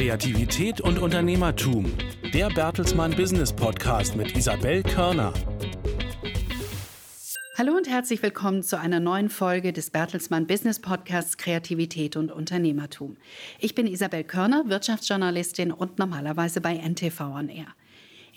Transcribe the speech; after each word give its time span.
Kreativität 0.00 0.80
und 0.80 0.98
Unternehmertum. 0.98 1.92
Der 2.32 2.48
Bertelsmann 2.48 3.14
Business 3.14 3.52
Podcast 3.52 4.16
mit 4.16 4.34
Isabel 4.34 4.82
Körner. 4.82 5.34
Hallo 7.58 7.74
und 7.76 7.86
herzlich 7.86 8.22
willkommen 8.22 8.62
zu 8.62 8.78
einer 8.78 8.98
neuen 8.98 9.28
Folge 9.28 9.74
des 9.74 9.90
Bertelsmann 9.90 10.46
Business 10.46 10.80
Podcasts 10.80 11.36
Kreativität 11.36 12.16
und 12.16 12.32
Unternehmertum. 12.32 13.18
Ich 13.58 13.74
bin 13.74 13.86
Isabel 13.86 14.24
Körner, 14.24 14.64
Wirtschaftsjournalistin 14.68 15.70
und 15.70 15.98
normalerweise 15.98 16.62
bei 16.62 16.78
NTV 16.78 17.20
on 17.20 17.50
Air. 17.50 17.66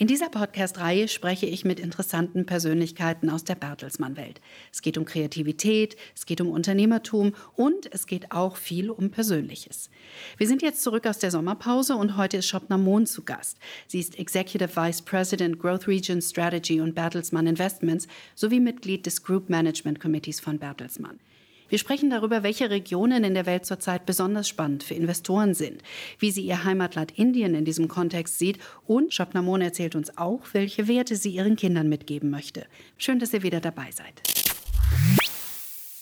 In 0.04 0.08
dieser 0.08 0.28
Podcast-Reihe 0.28 1.08
spreche 1.08 1.46
ich 1.46 1.64
mit 1.64 1.80
interessanten 1.80 2.46
Persönlichkeiten 2.46 3.30
aus 3.30 3.46
der 3.46 3.56
Bertelsmann-Welt. 3.56 4.42
Es 4.70 4.82
geht 4.82 4.98
um 4.98 5.06
Kreativität, 5.06 5.96
es 6.14 6.26
geht 6.26 6.42
um 6.42 6.50
Unternehmertum 6.50 7.34
und 7.56 7.90
es 7.90 8.06
geht 8.06 8.34
auch 8.34 8.58
viel 8.58 8.90
um 8.90 9.12
Persönliches. 9.12 9.90
Wir 10.38 10.46
sind 10.46 10.62
jetzt 10.62 10.84
zurück 10.84 11.08
aus 11.08 11.20
der 11.20 11.32
Sommerpause 11.32 11.96
und 11.96 12.18
heute 12.18 12.36
ist 12.36 12.50
Shopna 12.50 12.78
Mohn 12.78 13.06
zu 13.06 13.24
Gast. 13.24 13.60
Sie 13.88 14.02
ist 14.02 14.20
Executive 14.20 14.76
Vice 14.76 15.04
President 15.04 15.58
Growth 15.58 15.88
Region 15.88 16.22
Strategy 16.22 16.82
und 16.82 16.96
Bertelsmann 16.96 17.48
Investments 17.48 18.06
sowie 18.36 18.60
Mitglied 18.60 19.06
des 19.06 19.24
Group 19.24 19.50
Management 19.50 20.02
Committees 20.02 20.42
von 20.42 20.60
Bertelsmann. 20.60 21.22
Wir 21.70 21.78
sprechen 21.78 22.10
darüber, 22.10 22.44
welche 22.44 22.70
Regionen 22.70 23.24
in 23.24 23.34
der 23.34 23.46
Welt 23.46 23.66
zurzeit 23.66 24.06
besonders 24.06 24.48
spannend 24.48 24.84
für 24.84 24.94
Investoren 24.94 25.54
sind, 25.54 25.82
wie 26.20 26.32
sie 26.32 26.46
ihr 26.46 26.64
Heimatland 26.64 27.18
Indien 27.18 27.56
in 27.56 27.66
diesem 27.66 27.88
Kontext 27.88 28.38
sieht 28.38 28.60
und 28.86 29.14
Shopnamon 29.14 29.62
erzählt 29.62 29.96
uns 29.96 30.18
auch, 30.18 30.42
welche 30.54 30.88
Werte 30.88 31.16
sie 31.16 31.32
ihren 31.32 31.56
Kindern 31.56 31.90
mitgeben 31.90 32.30
möchte. 32.30 32.66
Schön, 32.98 33.20
dass 33.20 33.34
ihr 33.34 33.44
wieder 33.44 33.60
dabei 33.60 33.90
seid. 33.92 34.22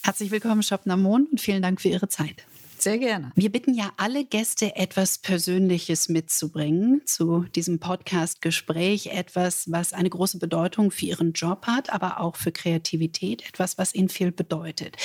Herzlich 0.03 0.31
willkommen, 0.31 0.63
Shopnamon, 0.63 1.27
und 1.27 1.39
vielen 1.39 1.61
Dank 1.61 1.79
für 1.79 1.89
Ihre 1.89 2.07
Zeit. 2.07 2.45
Sehr 2.81 2.97
gerne. 2.97 3.31
Wir 3.35 3.51
bitten 3.51 3.75
ja 3.75 3.91
alle 3.97 4.25
Gäste, 4.25 4.75
etwas 4.75 5.19
Persönliches 5.19 6.09
mitzubringen 6.09 7.03
zu 7.05 7.45
diesem 7.55 7.79
Podcast-Gespräch. 7.79 9.13
Etwas, 9.13 9.71
was 9.71 9.93
eine 9.93 10.09
große 10.09 10.39
Bedeutung 10.39 10.89
für 10.89 11.05
Ihren 11.05 11.33
Job 11.33 11.67
hat, 11.67 11.93
aber 11.93 12.19
auch 12.19 12.37
für 12.37 12.51
Kreativität. 12.51 13.47
Etwas, 13.47 13.77
was 13.77 13.93
Ihnen 13.93 14.09
viel 14.09 14.31
bedeutet. 14.31 14.97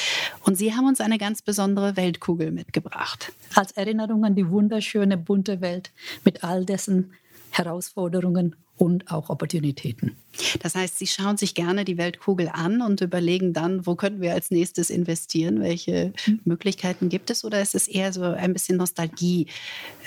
Und 0.46 0.56
Sie 0.56 0.74
haben 0.74 0.86
uns 0.86 1.02
eine 1.02 1.18
ganz 1.18 1.42
besondere 1.42 1.98
Weltkugel 1.98 2.50
mitgebracht. 2.50 3.30
Als 3.54 3.72
Erinnerung 3.72 4.24
an 4.24 4.34
die 4.34 4.48
wunderschöne, 4.48 5.18
bunte 5.18 5.60
Welt 5.60 5.92
mit 6.24 6.44
all 6.44 6.64
dessen 6.64 7.12
Herausforderungen 7.50 8.56
und 8.76 9.10
auch 9.10 9.30
Opportunitäten. 9.30 10.16
Das 10.60 10.74
heißt, 10.74 10.98
Sie 10.98 11.06
schauen 11.06 11.36
sich 11.36 11.54
gerne 11.54 11.84
die 11.84 11.96
Weltkugel 11.96 12.50
an 12.52 12.82
und 12.82 13.00
überlegen 13.00 13.52
dann, 13.52 13.86
wo 13.86 13.94
könnten 13.94 14.20
wir 14.20 14.34
als 14.34 14.50
nächstes 14.50 14.90
investieren? 14.90 15.60
Welche 15.60 16.12
hm. 16.24 16.40
Möglichkeiten 16.44 17.08
gibt 17.08 17.30
es? 17.30 17.44
Oder 17.44 17.62
ist 17.62 17.74
es 17.74 17.88
eher 17.88 18.12
so 18.12 18.22
ein 18.22 18.52
bisschen 18.52 18.76
Nostalgie? 18.76 19.46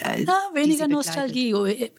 Äh, 0.04 0.24
ja, 0.24 0.38
weniger 0.54 0.88
Nostalgie. 0.88 1.54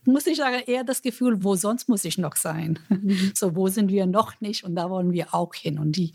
Muss 0.05 0.27
ich 0.27 0.37
sagen, 0.37 0.63
eher 0.67 0.85
das 0.85 1.03
Gefühl, 1.03 1.43
wo 1.43 1.57
sonst 1.57 1.89
muss 1.89 2.05
ich 2.05 2.19
noch 2.19 2.37
sein? 2.37 2.79
Mhm. 2.89 3.33
So, 3.41 3.57
wo 3.57 3.69
sind 3.69 3.91
wir 3.91 4.07
noch 4.07 4.41
nicht? 4.41 4.65
Und 4.65 4.75
da 4.75 4.91
wollen 4.91 5.13
wir 5.13 5.35
auch 5.35 5.55
hin. 5.55 5.79
Und 5.79 5.97
die, 5.97 6.13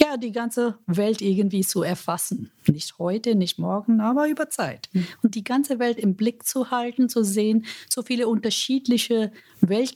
ja, 0.00 0.16
die 0.16 0.32
ganze 0.32 0.76
Welt 0.86 1.22
irgendwie 1.22 1.62
zu 1.62 1.82
erfassen. 1.82 2.50
Nicht 2.66 2.98
heute, 2.98 3.34
nicht 3.34 3.58
morgen, 3.58 4.00
aber 4.00 4.28
über 4.28 4.50
Zeit. 4.50 4.88
Mhm. 4.92 5.06
Und 5.22 5.34
die 5.34 5.44
ganze 5.44 5.78
Welt 5.78 5.98
im 5.98 6.14
Blick 6.14 6.44
zu 6.44 6.70
halten, 6.70 7.08
zu 7.08 7.24
sehen, 7.24 7.64
so 7.88 8.02
viele 8.02 8.28
unterschiedliche 8.28 9.32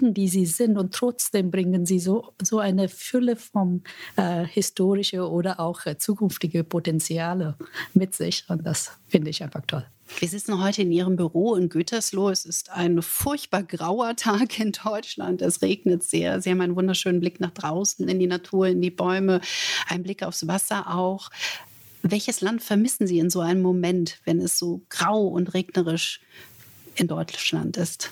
Welten, 0.01 0.15
die 0.15 0.29
sie 0.29 0.47
sind. 0.47 0.79
Und 0.79 0.95
trotzdem 0.95 1.51
bringen 1.51 1.87
sie 1.87 1.99
so, 1.99 2.33
so 2.43 2.59
eine 2.59 2.89
Fülle 2.89 3.37
von 3.37 3.83
äh, 4.17 4.45
historische 4.45 5.29
oder 5.29 5.61
auch 5.61 5.87
äh, 5.87 5.99
zukünftige 5.99 6.65
Potenziale 6.65 7.57
mit 7.95 8.15
sich. 8.15 8.45
Und 8.49 8.67
das 8.67 8.93
finde 9.09 9.31
ich 9.31 9.43
einfach 9.43 9.63
toll. 9.67 9.85
Wir 10.19 10.29
sitzen 10.29 10.61
heute 10.63 10.83
in 10.83 10.91
Ihrem 10.91 11.15
Büro 11.15 11.55
in 11.55 11.69
Gütersloh. 11.69 12.31
Es 12.31 12.45
ist 12.45 12.71
ein 12.71 13.01
furchtbar 13.01 13.63
grauer 13.63 14.17
Tag 14.17 14.59
in 14.59 14.73
Deutschland. 14.73 15.43
Es 15.43 15.63
regnet 15.63 16.03
sehr. 16.03 16.41
Sie 16.41 16.51
haben 16.51 16.61
einen 16.61 16.77
wunderschönen 16.77 17.21
Blick 17.21 17.41
nach 17.41 17.53
draußen, 17.53 18.09
in 18.09 18.19
die 18.19 18.27
Natur, 18.27 18.67
in 18.69 18.81
die 18.81 18.91
Bäume, 18.91 19.41
einen 19.89 20.03
Blick 20.03 20.23
aufs 20.23 20.47
Wasser 20.47 20.95
auch. 20.95 21.31
Welches 22.03 22.41
Land 22.41 22.63
vermissen 22.63 23.07
Sie 23.07 23.19
in 23.19 23.29
so 23.29 23.41
einem 23.41 23.61
Moment, 23.61 24.21
wenn 24.25 24.41
es 24.41 24.59
so 24.59 24.81
grau 24.89 25.27
und 25.27 25.53
regnerisch 25.53 26.21
in 26.95 27.09
Deutschland 27.09 27.77
ist? 27.77 28.11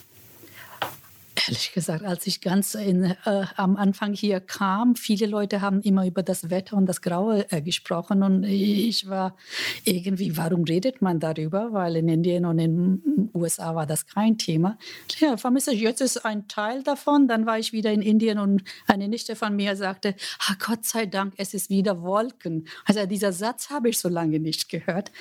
Ehrlich 1.47 1.73
gesagt, 1.73 2.05
als 2.05 2.27
ich 2.27 2.41
ganz 2.41 2.75
in, 2.75 3.05
äh, 3.05 3.45
am 3.57 3.77
Anfang 3.77 4.13
hier 4.15 4.41
kam, 4.41 4.97
viele 4.97 5.27
Leute 5.27 5.61
haben 5.61 5.81
immer 5.83 6.07
über 6.07 6.23
das 6.23 6.51
Wetter 6.51 6.77
und 6.77 6.87
das 6.87 7.03
Graue 7.03 7.51
äh, 7.51 7.61
gesprochen 7.61 8.23
und 8.23 8.45
ich 8.45 9.09
war 9.09 9.37
irgendwie, 9.85 10.37
warum 10.37 10.65
redet 10.65 11.03
man 11.03 11.21
darüber? 11.21 11.73
Weil 11.73 11.97
in 11.97 12.09
Indien 12.09 12.45
und 12.45 12.59
in 12.59 13.03
den 13.03 13.31
USA 13.35 13.75
war 13.75 13.87
das 13.87 14.07
kein 14.07 14.39
Thema. 14.39 14.79
Ja, 15.19 15.37
vermisse 15.37 15.73
ich, 15.73 15.81
jetzt 15.81 16.01
ist 16.01 16.25
ein 16.25 16.49
Teil 16.49 16.83
davon. 16.83 17.29
Dann 17.29 17.47
war 17.47 17.59
ich 17.59 17.73
wieder 17.73 17.93
in 17.93 18.03
Indien 18.03 18.39
und 18.39 18.63
eine 18.87 19.09
Nichte 19.09 19.37
von 19.37 19.55
mir 19.55 19.77
sagte, 19.77 20.15
ah, 20.41 20.55
Gott 20.59 20.85
sei 20.85 21.07
Dank, 21.07 21.35
es 21.37 21.55
ist 21.55 21.71
wieder 21.71 22.03
Wolken. 22.03 22.67
Also 22.85 23.07
dieser 23.07 23.33
Satz 23.33 23.71
habe 23.71 23.91
ich 23.91 23.99
so 23.99 24.09
lange 24.09 24.41
nicht 24.41 24.69
gehört 24.69 25.13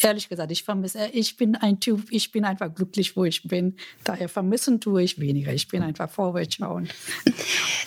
ehrlich 0.00 0.28
gesagt, 0.28 0.52
ich 0.52 0.62
vermisse, 0.62 1.08
ich 1.12 1.36
bin 1.36 1.56
ein 1.56 1.80
Typ, 1.80 2.06
ich 2.10 2.32
bin 2.32 2.44
einfach 2.44 2.74
glücklich, 2.74 3.16
wo 3.16 3.24
ich 3.24 3.42
bin. 3.42 3.76
Daher 4.04 4.28
vermissen 4.28 4.80
tue 4.80 5.02
ich 5.02 5.18
weniger. 5.18 5.52
Ich 5.52 5.68
bin 5.68 5.82
einfach 5.82 6.10
vorwärts 6.10 6.56
schauen. 6.56 6.88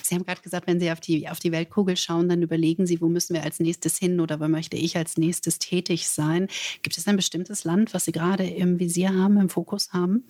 Sie 0.03 0.15
haben 0.15 0.25
gerade 0.25 0.41
gesagt, 0.41 0.67
wenn 0.67 0.79
Sie 0.79 0.91
auf 0.91 0.99
die, 0.99 1.27
auf 1.27 1.39
die 1.39 1.51
Weltkugel 1.51 1.97
schauen, 1.97 2.29
dann 2.29 2.41
überlegen 2.41 2.85
Sie, 2.85 3.01
wo 3.01 3.07
müssen 3.07 3.33
wir 3.33 3.43
als 3.43 3.59
nächstes 3.59 3.97
hin 3.97 4.19
oder 4.19 4.39
wo 4.39 4.47
möchte 4.47 4.77
ich 4.77 4.97
als 4.97 5.17
nächstes 5.17 5.59
tätig 5.59 6.07
sein. 6.07 6.47
Gibt 6.83 6.97
es 6.97 7.07
ein 7.07 7.15
bestimmtes 7.15 7.63
Land, 7.63 7.93
was 7.93 8.05
Sie 8.05 8.11
gerade 8.11 8.45
im 8.45 8.79
Visier 8.79 9.13
haben, 9.13 9.39
im 9.39 9.49
Fokus 9.49 9.93
haben? 9.93 10.23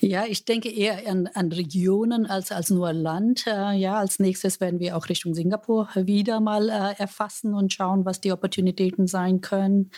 Ja, 0.00 0.24
ich 0.26 0.44
denke 0.44 0.70
eher 0.70 1.08
an, 1.10 1.28
an 1.34 1.50
Regionen 1.52 2.26
als, 2.26 2.52
als 2.52 2.70
nur 2.70 2.92
Land. 2.92 3.46
Äh, 3.46 3.76
ja, 3.76 3.98
als 3.98 4.18
nächstes 4.18 4.60
werden 4.60 4.80
wir 4.80 4.96
auch 4.96 5.08
Richtung 5.08 5.34
Singapur 5.34 5.88
wieder 5.94 6.40
mal 6.40 6.68
äh, 6.68 7.00
erfassen 7.00 7.54
und 7.54 7.72
schauen, 7.72 8.04
was 8.04 8.20
die 8.20 8.32
Opportunitäten 8.32 9.06
sein 9.06 9.40
können. 9.40 9.90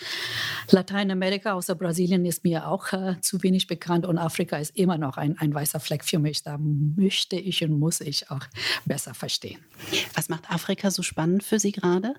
Latein 0.70 0.91
Lateinamerika 0.92 1.54
außer 1.54 1.74
Brasilien 1.74 2.26
ist 2.26 2.44
mir 2.44 2.68
auch 2.68 2.92
äh, 2.92 3.18
zu 3.22 3.42
wenig 3.42 3.66
bekannt 3.66 4.04
und 4.04 4.18
Afrika 4.18 4.58
ist 4.58 4.76
immer 4.76 4.98
noch 4.98 5.16
ein, 5.16 5.38
ein 5.38 5.54
weißer 5.54 5.80
Fleck 5.80 6.04
für 6.04 6.18
mich. 6.18 6.42
Da 6.42 6.58
möchte 6.58 7.36
ich 7.36 7.64
und 7.64 7.78
muss 7.78 8.02
ich 8.02 8.30
auch 8.30 8.46
besser 8.84 9.14
verstehen. 9.14 9.58
Was 10.14 10.28
macht 10.28 10.50
Afrika 10.50 10.90
so 10.90 11.02
spannend 11.02 11.44
für 11.44 11.58
Sie 11.58 11.72
gerade? 11.72 12.14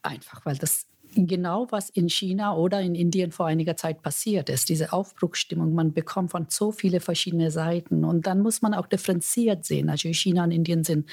Einfach, 0.00 0.46
weil 0.46 0.56
das 0.56 0.86
genau 1.14 1.66
was 1.70 1.90
in 1.90 2.08
China 2.08 2.56
oder 2.56 2.80
in 2.80 2.94
Indien 2.94 3.30
vor 3.30 3.46
einiger 3.46 3.76
Zeit 3.76 4.00
passiert 4.00 4.48
ist. 4.48 4.70
Diese 4.70 4.94
Aufbruchsstimmung, 4.94 5.74
man 5.74 5.92
bekommt 5.92 6.30
von 6.30 6.46
so 6.48 6.72
viele 6.72 7.00
verschiedene 7.00 7.50
Seiten. 7.50 8.06
Und 8.06 8.26
dann 8.26 8.40
muss 8.40 8.62
man 8.62 8.72
auch 8.72 8.86
differenziert 8.86 9.66
sehen. 9.66 9.90
Also 9.90 10.08
China 10.08 10.44
und 10.44 10.50
Indien 10.50 10.82
sind 10.82 11.06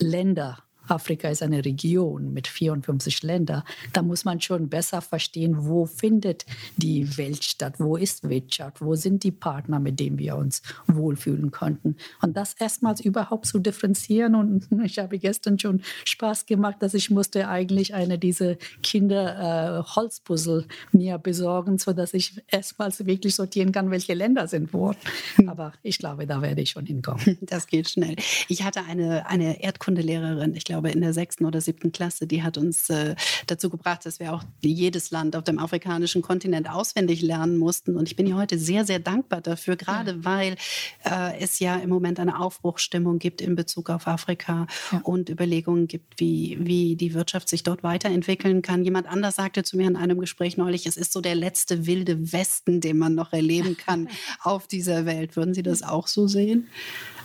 Länder 0.00 0.58
Afrika 0.88 1.28
ist 1.28 1.42
eine 1.42 1.64
Region 1.64 2.32
mit 2.32 2.46
54 2.46 3.22
Ländern. 3.22 3.62
Da 3.92 4.02
muss 4.02 4.24
man 4.24 4.40
schon 4.40 4.68
besser 4.68 5.00
verstehen, 5.00 5.66
wo 5.66 5.86
findet 5.86 6.46
die 6.76 7.16
Welt 7.16 7.44
statt, 7.44 7.74
wo 7.78 7.96
ist 7.96 8.28
Wirtschaft, 8.28 8.80
wo 8.80 8.94
sind 8.94 9.24
die 9.24 9.32
Partner, 9.32 9.80
mit 9.80 10.00
denen 10.00 10.18
wir 10.18 10.36
uns 10.36 10.62
wohlfühlen 10.86 11.50
konnten. 11.50 11.96
Und 12.22 12.36
das 12.36 12.54
erstmals 12.54 13.00
überhaupt 13.00 13.46
zu 13.46 13.58
differenzieren. 13.58 14.34
Und 14.34 14.68
ich 14.84 14.98
habe 14.98 15.18
gestern 15.18 15.58
schon 15.58 15.82
Spaß 16.04 16.46
gemacht, 16.46 16.76
dass 16.80 16.94
ich 16.94 17.10
musste 17.10 17.48
eigentlich 17.48 17.94
eine 17.94 18.18
dieser 18.18 18.56
Kinder 18.82 19.82
äh, 19.82 19.82
Holzpuzzle 19.94 20.66
mir 20.92 21.18
besorgen, 21.18 21.78
sodass 21.78 22.14
ich 22.14 22.42
erstmals 22.48 23.04
wirklich 23.06 23.34
sortieren 23.34 23.72
kann, 23.72 23.90
welche 23.90 24.14
Länder 24.14 24.48
sind 24.48 24.72
wo. 24.72 24.94
Aber 25.46 25.72
ich 25.82 25.98
glaube, 25.98 26.26
da 26.26 26.42
werde 26.42 26.62
ich 26.62 26.70
schon 26.70 26.86
hinkommen. 26.86 27.38
Das 27.46 27.66
geht 27.68 27.88
schnell. 27.88 28.16
Ich 28.48 28.64
hatte 28.64 28.84
eine, 28.84 29.28
eine 29.28 29.62
Erdkundelehrerin, 29.62 30.54
ich 30.54 30.64
glaube, 30.64 30.75
glaube 30.76 30.90
in 30.90 31.00
der 31.00 31.14
sechsten 31.14 31.46
oder 31.46 31.62
siebten 31.62 31.90
Klasse, 31.90 32.26
die 32.26 32.42
hat 32.42 32.58
uns 32.58 32.90
äh, 32.90 33.14
dazu 33.46 33.70
gebracht, 33.70 34.04
dass 34.04 34.20
wir 34.20 34.34
auch 34.34 34.44
jedes 34.60 35.10
Land 35.10 35.34
auf 35.34 35.44
dem 35.44 35.58
afrikanischen 35.58 36.20
Kontinent 36.20 36.68
auswendig 36.68 37.22
lernen 37.22 37.56
mussten. 37.56 37.96
Und 37.96 38.08
ich 38.08 38.16
bin 38.16 38.26
ihr 38.26 38.36
heute 38.36 38.58
sehr, 38.58 38.84
sehr 38.84 38.98
dankbar 38.98 39.40
dafür, 39.40 39.76
gerade 39.76 40.10
ja. 40.10 40.24
weil 40.24 40.56
äh, 41.04 41.38
es 41.40 41.60
ja 41.60 41.76
im 41.76 41.88
Moment 41.88 42.20
eine 42.20 42.38
Aufbruchsstimmung 42.38 43.18
gibt 43.18 43.40
in 43.40 43.56
Bezug 43.56 43.88
auf 43.88 44.06
Afrika 44.06 44.66
ja. 44.92 45.00
und 45.02 45.30
Überlegungen 45.30 45.88
gibt, 45.88 46.20
wie, 46.20 46.58
wie 46.60 46.94
die 46.94 47.14
Wirtschaft 47.14 47.48
sich 47.48 47.62
dort 47.62 47.82
weiterentwickeln 47.82 48.60
kann. 48.60 48.84
Jemand 48.84 49.06
anders 49.06 49.36
sagte 49.36 49.62
zu 49.62 49.78
mir 49.78 49.88
in 49.88 49.96
einem 49.96 50.18
Gespräch 50.20 50.58
neulich, 50.58 50.84
es 50.84 50.98
ist 50.98 51.12
so 51.14 51.22
der 51.22 51.36
letzte 51.36 51.86
wilde 51.86 52.32
Westen, 52.32 52.82
den 52.82 52.98
man 52.98 53.14
noch 53.14 53.32
erleben 53.32 53.78
kann 53.78 54.10
auf 54.42 54.66
dieser 54.66 55.06
Welt. 55.06 55.36
Würden 55.36 55.54
Sie 55.54 55.62
das 55.62 55.82
auch 55.82 56.06
so 56.06 56.28
sehen? 56.28 56.68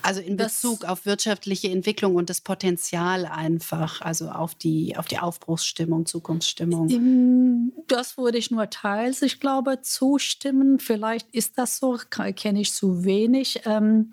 Also 0.04 0.22
in 0.22 0.38
Bezug 0.38 0.86
auf 0.86 1.06
wirtschaftliche 1.06 1.70
Entwicklung 1.70 2.16
und 2.16 2.30
das 2.30 2.42
Potenzial 2.42 3.26
einfach, 3.26 4.02
also 4.02 4.30
auf 4.30 4.56
die, 4.56 4.98
auf 4.98 5.08
die 5.08 5.20
Aufbruchsstimmung, 5.20 6.06
Zukunftsstimmung. 6.06 7.72
Das 7.88 8.18
würde 8.18 8.38
ich 8.38 8.52
nur 8.52 8.70
teils, 8.70 9.22
ich 9.22 9.40
glaube, 9.40 9.82
zustimmen. 9.82 10.80
Vielleicht 10.80 11.34
ist 11.34 11.58
das 11.58 11.78
so, 11.78 11.98
kenne 12.10 12.62
ich 12.62 12.74
zu 12.74 13.04
wenig. 13.04 13.62
Ähm, 13.66 14.12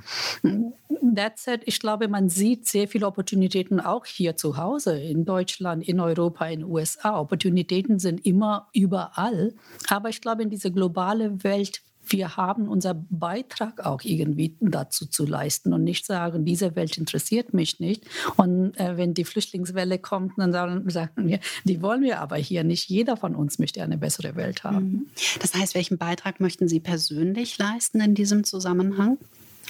that 1.15 1.39
said, 1.39 1.63
ich 1.65 1.81
glaube, 1.81 2.09
man 2.09 2.29
sieht 2.29 2.67
sehr 2.67 2.89
viele 2.89 3.07
Opportunitäten 3.07 3.81
auch 3.81 4.07
hier 4.07 4.37
zu 4.37 4.57
Hause, 4.57 4.99
in 4.99 5.25
Deutschland, 5.25 5.87
in 5.87 6.01
Europa, 6.01 6.47
in 6.47 6.61
den 6.61 6.71
USA. 6.71 7.19
Opportunitäten 7.19 7.99
sind 7.99 8.25
immer 8.25 8.69
überall. 8.73 9.55
Aber 9.89 10.09
ich 10.09 10.21
glaube, 10.21 10.43
in 10.43 10.51
dieser 10.51 10.71
globalen 10.71 11.43
Welt 11.45 11.83
wir 12.09 12.37
haben 12.37 12.69
unser 12.69 12.95
Beitrag 12.95 13.85
auch 13.85 14.03
irgendwie 14.03 14.57
dazu 14.61 15.07
zu 15.07 15.27
leisten 15.27 15.73
und 15.73 15.85
nicht 15.85 16.07
sagen, 16.07 16.45
diese 16.45 16.77
Welt 16.77 16.97
interessiert 16.99 17.55
mich 17.55 17.81
nicht. 17.81 18.05
Und 18.37 18.79
äh, 18.79 18.97
wenn 18.97 19.15
die 19.15 19.25
Flüchtlingswelle 19.25 19.99
kommt, 19.99 20.39
dann 20.39 20.53
sagen, 20.53 20.89
sagen 20.91 21.29
wir, 21.29 21.41
die 21.65 21.83
wollen 21.83 22.03
wir 22.03 22.21
aber 22.21 22.37
hier 22.37 22.65
nicht. 22.65 22.89
Jeder 22.89 23.17
von 23.17 23.35
uns 23.35 23.59
möchte 23.59 23.83
eine 23.83 23.99
bessere 23.99 24.37
Welt 24.37 24.65
haben. 24.65 24.91
Mhm. 24.91 25.07
Das 25.41 25.55
heißt, 25.55 25.75
welchen 25.75 25.99
Beitrag 25.99 26.41
möchten 26.41 26.69
Sie 26.69 26.81
persönlich 26.81 27.59
leisten 27.59 28.01
in 28.01 28.15
diesem 28.15 28.45
Zusammenhang? 28.45 29.19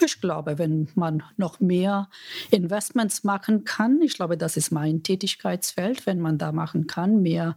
Ich 0.05 0.20
glaube, 0.20 0.58
wenn 0.58 0.88
man 0.94 1.25
noch 1.37 1.58
mehr 1.58 2.08
Investments 2.50 3.25
machen 3.25 3.64
kann, 3.64 4.00
ich 4.00 4.14
glaube, 4.14 4.37
das 4.37 4.56
ist 4.56 4.70
mein 4.70 5.02
Tätigkeitsfeld, 5.02 6.06
wenn 6.06 6.20
man 6.20 6.38
da 6.38 6.52
machen 6.52 6.87
kann, 6.87 7.23
mehr 7.23 7.56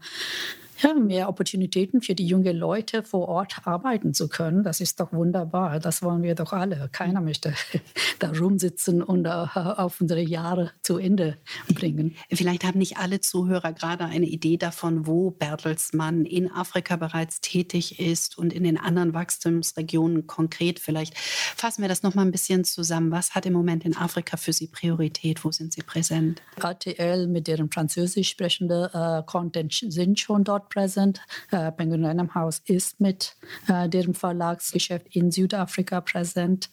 ja, 0.81 0.93
mehr 0.93 1.29
Opportunitäten 1.29 2.01
für 2.01 2.15
die 2.15 2.25
jungen 2.25 2.55
Leute 2.55 3.03
vor 3.03 3.27
Ort 3.27 3.65
arbeiten 3.65 4.13
zu 4.13 4.27
können. 4.27 4.63
Das 4.63 4.81
ist 4.81 4.99
doch 4.99 5.13
wunderbar. 5.13 5.79
Das 5.79 6.01
wollen 6.01 6.23
wir 6.23 6.35
doch 6.35 6.53
alle. 6.53 6.89
Keiner 6.91 7.21
möchte 7.21 7.53
da 8.19 8.31
rumsitzen 8.31 9.01
und 9.03 9.27
auf 9.27 10.01
unsere 10.01 10.21
Jahre 10.21 10.71
zu 10.81 10.97
Ende 10.97 11.37
bringen. 11.73 12.15
Vielleicht 12.31 12.63
haben 12.63 12.79
nicht 12.79 12.97
alle 12.97 13.21
Zuhörer 13.21 13.73
gerade 13.73 14.05
eine 14.05 14.25
Idee 14.25 14.57
davon, 14.57 15.07
wo 15.07 15.31
Bertelsmann 15.31 16.25
in 16.25 16.51
Afrika 16.51 16.95
bereits 16.95 17.41
tätig 17.41 17.99
ist 17.99 18.37
und 18.37 18.53
in 18.53 18.63
den 18.63 18.77
anderen 18.77 19.13
Wachstumsregionen 19.13 20.27
konkret. 20.27 20.79
Vielleicht 20.79 21.17
fassen 21.17 21.81
wir 21.81 21.89
das 21.89 22.03
noch 22.03 22.15
mal 22.15 22.23
ein 22.23 22.31
bisschen 22.31 22.63
zusammen. 22.63 23.11
Was 23.11 23.35
hat 23.35 23.45
im 23.45 23.53
Moment 23.53 23.85
in 23.85 23.95
Afrika 23.95 24.37
für 24.37 24.53
Sie 24.53 24.67
Priorität? 24.67 25.43
Wo 25.43 25.51
sind 25.51 25.73
Sie 25.73 25.81
präsent? 25.81 26.41
RTL 26.61 27.27
mit 27.27 27.47
deren 27.47 27.69
französisch 27.71 28.29
sprechenden 28.29 28.89
äh, 28.93 29.23
Content 29.25 29.73
sind 29.87 30.19
schon 30.19 30.43
dort 30.43 30.69
präsent. 30.71 31.21
Äh, 31.51 31.71
Penguin 31.71 32.05
Random 32.05 32.33
House 32.33 32.61
ist 32.65 32.99
mit 32.99 33.35
äh, 33.67 33.87
deren 33.87 34.15
Verlagsgeschäft 34.15 35.15
in 35.15 35.29
Südafrika 35.29 36.01
präsent. 36.01 36.69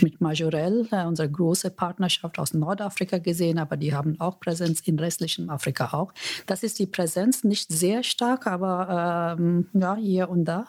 Mit 0.00 0.20
Majorel, 0.20 0.86
äh, 0.92 1.04
unsere 1.04 1.28
große 1.28 1.70
Partnerschaft 1.70 2.38
aus 2.38 2.54
Nordafrika 2.54 3.18
gesehen, 3.18 3.58
aber 3.58 3.76
die 3.76 3.94
haben 3.94 4.20
auch 4.20 4.38
Präsenz 4.38 4.80
in 4.82 4.98
restlichem 4.98 5.50
Afrika 5.50 5.88
auch. 5.92 6.12
Das 6.46 6.62
ist 6.62 6.78
die 6.78 6.86
Präsenz 6.86 7.42
nicht 7.42 7.72
sehr 7.72 8.02
stark, 8.02 8.46
aber 8.46 9.36
ähm, 9.38 9.68
ja, 9.72 9.96
hier 9.96 10.28
und 10.28 10.44
da. 10.44 10.66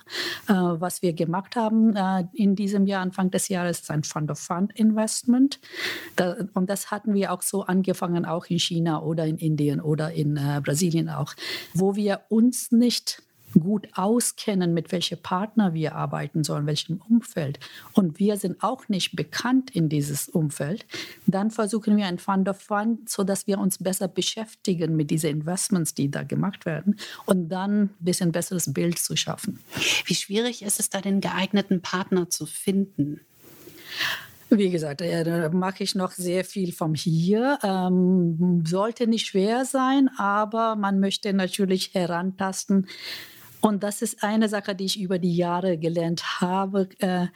Äh, 0.48 0.54
was 0.54 1.02
wir 1.02 1.14
gemacht 1.14 1.56
haben 1.56 1.96
äh, 1.96 2.24
in 2.34 2.56
diesem 2.56 2.86
Jahr, 2.86 3.02
Anfang 3.02 3.30
des 3.30 3.50
Jahres, 3.50 3.82
ist 3.82 3.92
ein 3.92 4.04
Fund-of-Fund-Investment. 4.04 5.60
Da, 6.16 6.38
und 6.54 6.70
das 6.70 6.92
hatten 6.92 7.14
wir 7.14 7.34
auch 7.34 7.42
so 7.42 7.64
angefangen, 7.64 8.26
auch 8.26 8.46
in 8.46 8.60
China 8.60 9.02
oder 9.02 9.26
in 9.26 9.38
Indien 9.38 9.82
oder 9.82 10.14
in 10.14 10.38
äh, 10.38 10.62
Brasilien 10.64 11.10
auch, 11.10 11.34
wo 11.74 11.96
wir 11.96 12.22
uns 12.30 12.69
nicht 12.72 13.22
gut 13.60 13.88
auskennen, 13.94 14.74
mit 14.74 14.92
welchen 14.92 15.22
Partner 15.22 15.74
wir 15.74 15.96
arbeiten 15.96 16.44
sollen, 16.44 16.68
welchem 16.68 17.02
Umfeld, 17.10 17.60
und 17.94 18.20
wir 18.20 18.38
sind 18.38 18.64
auch 18.64 18.88
nicht 18.90 19.16
bekannt 19.16 19.72
in 19.72 19.90
dieses 19.90 20.30
Umfeld, 20.30 20.86
dann 21.26 21.50
versuchen 21.52 21.98
wir 21.98 22.06
ein 22.06 22.20
Fund 22.20 22.48
of 22.48 22.62
Fund, 22.62 23.10
sodass 23.10 23.48
wir 23.48 23.60
uns 23.60 23.80
besser 23.80 24.08
beschäftigen 24.08 24.96
mit 24.96 25.10
diesen 25.10 25.32
Investments, 25.32 25.94
die 25.94 26.12
da 26.12 26.24
gemacht 26.24 26.66
werden, 26.66 26.98
und 27.26 27.50
dann 27.50 27.84
ein 27.84 27.96
bisschen 28.00 28.32
besseres 28.32 28.72
Bild 28.72 29.00
zu 29.00 29.16
schaffen. 29.16 29.60
Wie 30.06 30.16
schwierig 30.16 30.62
ist 30.62 30.80
es 30.80 30.90
da, 30.90 31.02
den 31.02 31.22
geeigneten 31.22 31.82
Partner 31.82 32.30
zu 32.30 32.46
finden? 32.46 33.22
Wie 34.50 34.72
gesagt, 34.72 35.02
äh, 35.02 35.50
mache 35.50 35.84
ich 35.84 35.94
noch 35.94 36.12
sehr 36.12 36.44
viel 36.44 36.72
vom 36.72 36.96
Hier. 36.96 37.60
Ähm, 37.62 38.64
sollte 38.66 39.06
nicht 39.06 39.28
schwer 39.28 39.64
sein, 39.66 40.10
aber 40.18 40.76
man 40.76 41.00
möchte 41.00 41.34
natürlich 41.34 41.94
herantasten. 41.94 42.88
Und 43.62 43.84
das 43.84 44.02
ist 44.02 44.24
eine 44.24 44.50
Sache, 44.50 44.74
die 44.74 44.86
ich 44.86 45.00
über 45.00 45.20
die 45.20 45.36
Jahre 45.36 45.78
gelernt 45.78 46.42
habe. 46.42 46.90
Äh, 47.00 47.28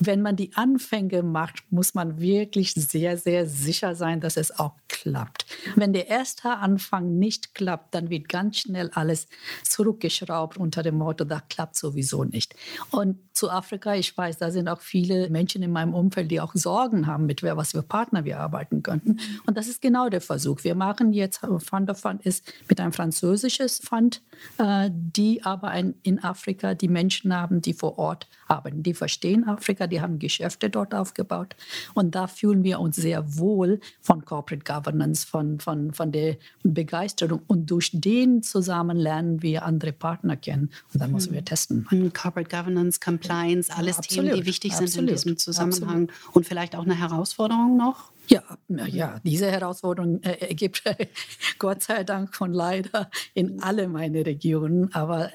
wenn 0.00 0.22
man 0.22 0.36
die 0.36 0.52
Anfänge 0.54 1.22
macht, 1.22 1.64
muss 1.70 1.94
man 1.94 2.20
wirklich 2.20 2.72
sehr, 2.72 3.18
sehr 3.18 3.46
sicher 3.46 3.94
sein, 3.94 4.20
dass 4.20 4.36
es 4.36 4.58
auch 4.58 4.74
klappt. 4.88 5.44
Wenn 5.76 5.92
der 5.92 6.08
erste 6.08 6.50
Anfang 6.50 7.18
nicht 7.18 7.54
klappt, 7.54 7.94
dann 7.94 8.10
wird 8.10 8.28
ganz 8.28 8.58
schnell 8.58 8.90
alles 8.94 9.26
zurückgeschraubt 9.64 10.56
unter 10.56 10.82
dem 10.82 10.96
Motto, 10.96 11.24
da 11.24 11.40
klappt 11.40 11.76
sowieso 11.76 12.24
nicht. 12.24 12.54
Und 12.90 13.18
zu 13.32 13.50
Afrika, 13.50 13.94
ich 13.94 14.16
weiß, 14.16 14.38
da 14.38 14.50
sind 14.50 14.68
auch 14.68 14.80
viele 14.80 15.30
Menschen 15.30 15.62
in 15.62 15.70
meinem 15.70 15.94
Umfeld, 15.94 16.30
die 16.30 16.40
auch 16.40 16.54
Sorgen 16.54 17.06
haben, 17.06 17.26
mit 17.26 17.42
wer, 17.42 17.56
was 17.56 17.70
für 17.70 17.82
Partner 17.82 18.24
wir 18.24 18.40
arbeiten 18.40 18.82
könnten. 18.82 19.20
Und 19.46 19.56
das 19.56 19.68
ist 19.68 19.80
genau 19.80 20.08
der 20.08 20.20
Versuch. 20.20 20.64
Wir 20.64 20.74
machen 20.74 21.12
jetzt, 21.12 21.40
Fund 21.58 21.88
of 21.88 22.00
Fund 22.00 22.26
ist 22.26 22.52
mit 22.68 22.80
einem 22.80 22.92
französisches 22.92 23.78
Fund, 23.78 24.22
äh, 24.58 24.90
die 24.92 25.44
aber 25.44 25.72
in 25.74 26.22
Afrika 26.22 26.74
die 26.74 26.88
Menschen 26.88 27.34
haben, 27.34 27.62
die 27.62 27.74
vor 27.74 27.98
Ort 27.98 28.26
arbeiten. 28.48 28.82
Die 28.82 28.94
verstehen 28.94 29.46
Afrika, 29.46 29.86
die 29.86 30.00
haben 30.00 30.18
Geschäfte 30.18 30.68
dort 30.68 30.94
aufgebaut. 30.94 31.54
Und 31.94 32.14
da 32.14 32.26
fühlen 32.26 32.64
wir 32.64 32.80
uns 32.80 32.96
sehr 32.96 33.38
wohl 33.38 33.80
von 34.00 34.24
Corporate 34.24 34.64
Governance, 34.64 35.26
von, 35.26 35.37
von, 35.58 35.92
von 35.92 36.12
der 36.12 36.36
Begeisterung. 36.62 37.42
Und 37.46 37.70
durch 37.70 37.90
den 37.92 38.42
zusammen 38.42 38.96
lernen 38.96 39.42
wir 39.42 39.64
andere 39.64 39.92
Partner 39.92 40.36
kennen. 40.36 40.70
Und 40.92 41.00
dann 41.00 41.12
müssen 41.12 41.32
wir 41.32 41.44
testen. 41.44 41.86
Und 41.90 42.14
Corporate 42.14 42.48
Governance, 42.54 43.00
Compliance, 43.00 43.72
alles 43.74 43.96
ja, 43.96 44.02
Themen, 44.02 44.34
die 44.34 44.46
wichtig 44.46 44.72
absolut, 44.72 44.90
sind 44.90 45.08
in 45.08 45.14
diesem 45.14 45.38
Zusammenhang. 45.38 46.08
Absolut. 46.08 46.36
Und 46.36 46.46
vielleicht 46.46 46.76
auch 46.76 46.84
eine 46.84 46.98
Herausforderung 46.98 47.76
noch? 47.76 48.10
Ja, 48.28 48.42
ja, 48.68 49.20
diese 49.24 49.50
Herausforderung 49.50 50.20
äh, 50.22 50.54
gibt 50.54 50.82
Gott 51.58 51.82
sei 51.82 52.04
Dank 52.04 52.38
und 52.40 52.52
leider 52.52 53.10
in 53.32 53.62
alle 53.62 53.88
meine 53.88 54.26
Regionen. 54.26 54.92
Aber 54.92 55.30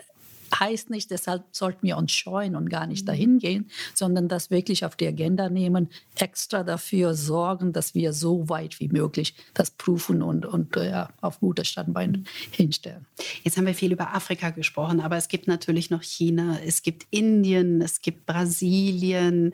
heißt 0.59 0.89
nicht, 0.89 1.11
deshalb 1.11 1.43
sollten 1.51 1.85
wir 1.85 1.97
uns 1.97 2.11
scheuen 2.11 2.55
und 2.55 2.69
gar 2.69 2.87
nicht 2.87 3.03
mhm. 3.03 3.07
dahin 3.07 3.39
gehen, 3.39 3.69
sondern 3.93 4.27
das 4.27 4.51
wirklich 4.51 4.85
auf 4.85 4.95
die 4.95 5.07
Agenda 5.07 5.49
nehmen, 5.49 5.89
extra 6.15 6.63
dafür 6.63 7.13
sorgen, 7.13 7.73
dass 7.73 7.95
wir 7.95 8.13
so 8.13 8.49
weit 8.49 8.79
wie 8.79 8.87
möglich 8.87 9.35
das 9.53 9.71
prüfen 9.71 10.21
und, 10.21 10.45
und 10.45 10.75
ja, 10.75 11.09
auf 11.21 11.39
gutes 11.39 11.67
Standbein 11.67 12.25
hinstellen. 12.51 13.05
Jetzt 13.43 13.57
haben 13.57 13.65
wir 13.65 13.75
viel 13.75 13.91
über 13.91 14.13
Afrika 14.13 14.49
gesprochen, 14.49 14.99
aber 14.99 15.17
es 15.17 15.27
gibt 15.27 15.47
natürlich 15.47 15.89
noch 15.89 16.03
China, 16.03 16.59
es 16.65 16.81
gibt 16.81 17.05
Indien, 17.09 17.81
es 17.81 18.01
gibt 18.01 18.25
Brasilien. 18.25 19.53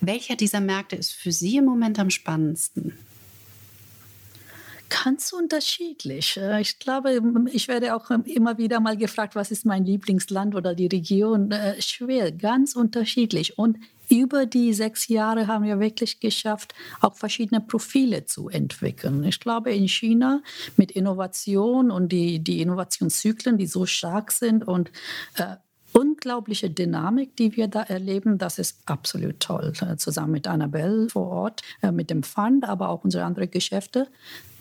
Welcher 0.00 0.36
dieser 0.36 0.60
Märkte 0.60 0.96
ist 0.96 1.12
für 1.12 1.32
Sie 1.32 1.56
im 1.56 1.64
Moment 1.64 1.98
am 1.98 2.10
spannendsten? 2.10 2.92
Ganz 4.88 5.32
unterschiedlich. 5.32 6.36
Äh, 6.36 6.60
ich 6.60 6.78
glaube, 6.78 7.20
ich 7.52 7.68
werde 7.68 7.94
auch 7.94 8.10
immer 8.10 8.58
wieder 8.58 8.80
mal 8.80 8.96
gefragt, 8.96 9.34
was 9.34 9.50
ist 9.50 9.66
mein 9.66 9.84
Lieblingsland 9.84 10.54
oder 10.54 10.74
die 10.74 10.86
Region. 10.86 11.50
Äh, 11.50 11.80
schwer, 11.82 12.30
ganz 12.30 12.76
unterschiedlich. 12.76 13.58
Und 13.58 13.78
über 14.08 14.46
die 14.46 14.72
sechs 14.72 15.08
Jahre 15.08 15.48
haben 15.48 15.64
wir 15.64 15.80
wirklich 15.80 16.20
geschafft, 16.20 16.74
auch 17.00 17.16
verschiedene 17.16 17.60
Profile 17.60 18.24
zu 18.26 18.48
entwickeln. 18.48 19.24
Ich 19.24 19.40
glaube, 19.40 19.72
in 19.72 19.88
China 19.88 20.42
mit 20.76 20.92
Innovation 20.92 21.90
und 21.90 22.12
die, 22.12 22.38
die 22.38 22.60
Innovationszyklen, 22.60 23.58
die 23.58 23.66
so 23.66 23.86
stark 23.86 24.30
sind 24.30 24.66
und 24.66 24.90
äh, 25.34 25.56
unglaubliche 25.96 26.68
Dynamik, 26.68 27.36
die 27.36 27.56
wir 27.56 27.68
da 27.68 27.82
erleben. 27.82 28.36
Das 28.36 28.58
ist 28.58 28.80
absolut 28.86 29.40
toll. 29.40 29.72
Äh, 29.80 29.96
zusammen 29.96 30.32
mit 30.32 30.46
Annabelle 30.46 31.08
vor 31.08 31.28
Ort, 31.28 31.62
äh, 31.82 31.90
mit 31.90 32.10
dem 32.10 32.22
Fund, 32.22 32.68
aber 32.68 32.90
auch 32.90 33.04
unsere 33.04 33.24
anderen 33.24 33.50
Geschäfte 33.50 34.08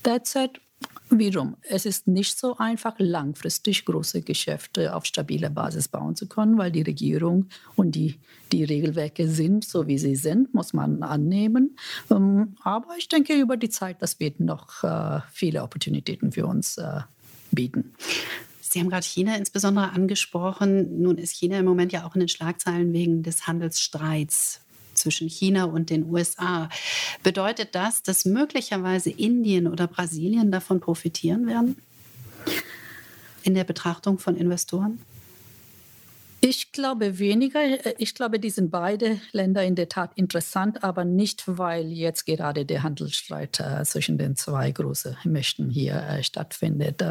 derzeit 0.03 0.61
Wiederum, 1.09 1.55
es 1.61 1.85
ist 1.85 2.07
nicht 2.07 2.37
so 2.37 2.57
einfach, 2.57 2.95
langfristig 2.97 3.85
große 3.85 4.21
Geschäfte 4.23 4.93
auf 4.93 5.05
stabiler 5.05 5.49
Basis 5.49 5.87
bauen 5.87 6.15
zu 6.15 6.27
können, 6.27 6.57
weil 6.57 6.71
die 6.71 6.81
Regierung 6.81 7.47
und 7.75 7.95
die, 7.95 8.19
die 8.51 8.63
Regelwerke 8.63 9.27
sind, 9.27 9.63
so 9.63 9.87
wie 9.87 9.97
sie 9.97 10.15
sind, 10.15 10.53
muss 10.53 10.73
man 10.73 11.01
annehmen. 11.03 11.77
Ähm, 12.11 12.55
aber 12.61 12.97
ich 12.97 13.07
denke, 13.07 13.33
über 13.35 13.55
die 13.55 13.69
Zeit, 13.69 14.01
das 14.01 14.19
wird 14.19 14.39
noch 14.39 14.83
äh, 14.83 15.21
viele 15.31 15.63
Opportunitäten 15.63 16.31
für 16.31 16.45
uns 16.45 16.79
bieten. 17.51 17.93
Sie 18.75 18.81
haben 18.81 18.89
gerade 18.89 19.05
China 19.05 19.37
insbesondere 19.37 19.91
angesprochen. 19.91 21.01
Nun 21.01 21.17
ist 21.17 21.31
China 21.31 21.57
im 21.59 21.63
Moment 21.63 21.93
ja 21.93 22.05
auch 22.05 22.13
in 22.13 22.19
den 22.19 22.27
Schlagzeilen 22.27 22.91
wegen 22.91 23.23
des 23.23 23.47
Handelsstreits 23.47 24.59
zwischen 24.95 25.29
China 25.29 25.63
und 25.63 25.89
den 25.89 26.11
USA. 26.11 26.67
Bedeutet 27.23 27.73
das, 27.73 28.03
dass 28.03 28.25
möglicherweise 28.25 29.11
Indien 29.11 29.67
oder 29.67 29.87
Brasilien 29.87 30.51
davon 30.51 30.81
profitieren 30.81 31.47
werden? 31.47 31.77
In 33.43 33.53
der 33.53 33.63
Betrachtung 33.63 34.19
von 34.19 34.35
Investoren? 34.35 34.99
Ich 36.41 36.71
glaube 36.71 37.17
weniger. 37.17 37.59
Ich 37.97 38.13
glaube, 38.13 38.39
die 38.39 38.51
sind 38.51 38.69
beide 38.69 39.19
Länder 39.31 39.63
in 39.63 39.75
der 39.75 39.89
Tat 39.89 40.11
interessant, 40.15 40.83
aber 40.83 41.05
nicht, 41.05 41.43
weil 41.47 41.91
jetzt 41.91 42.25
gerade 42.25 42.65
der 42.65 42.83
Handelsstreit 42.83 43.59
äh, 43.61 43.83
zwischen 43.83 44.17
den 44.17 44.35
zwei 44.35 44.69
großen 44.69 45.17
Mächten 45.23 45.69
hier 45.69 45.95
äh, 45.95 46.21
stattfindet. 46.23 47.01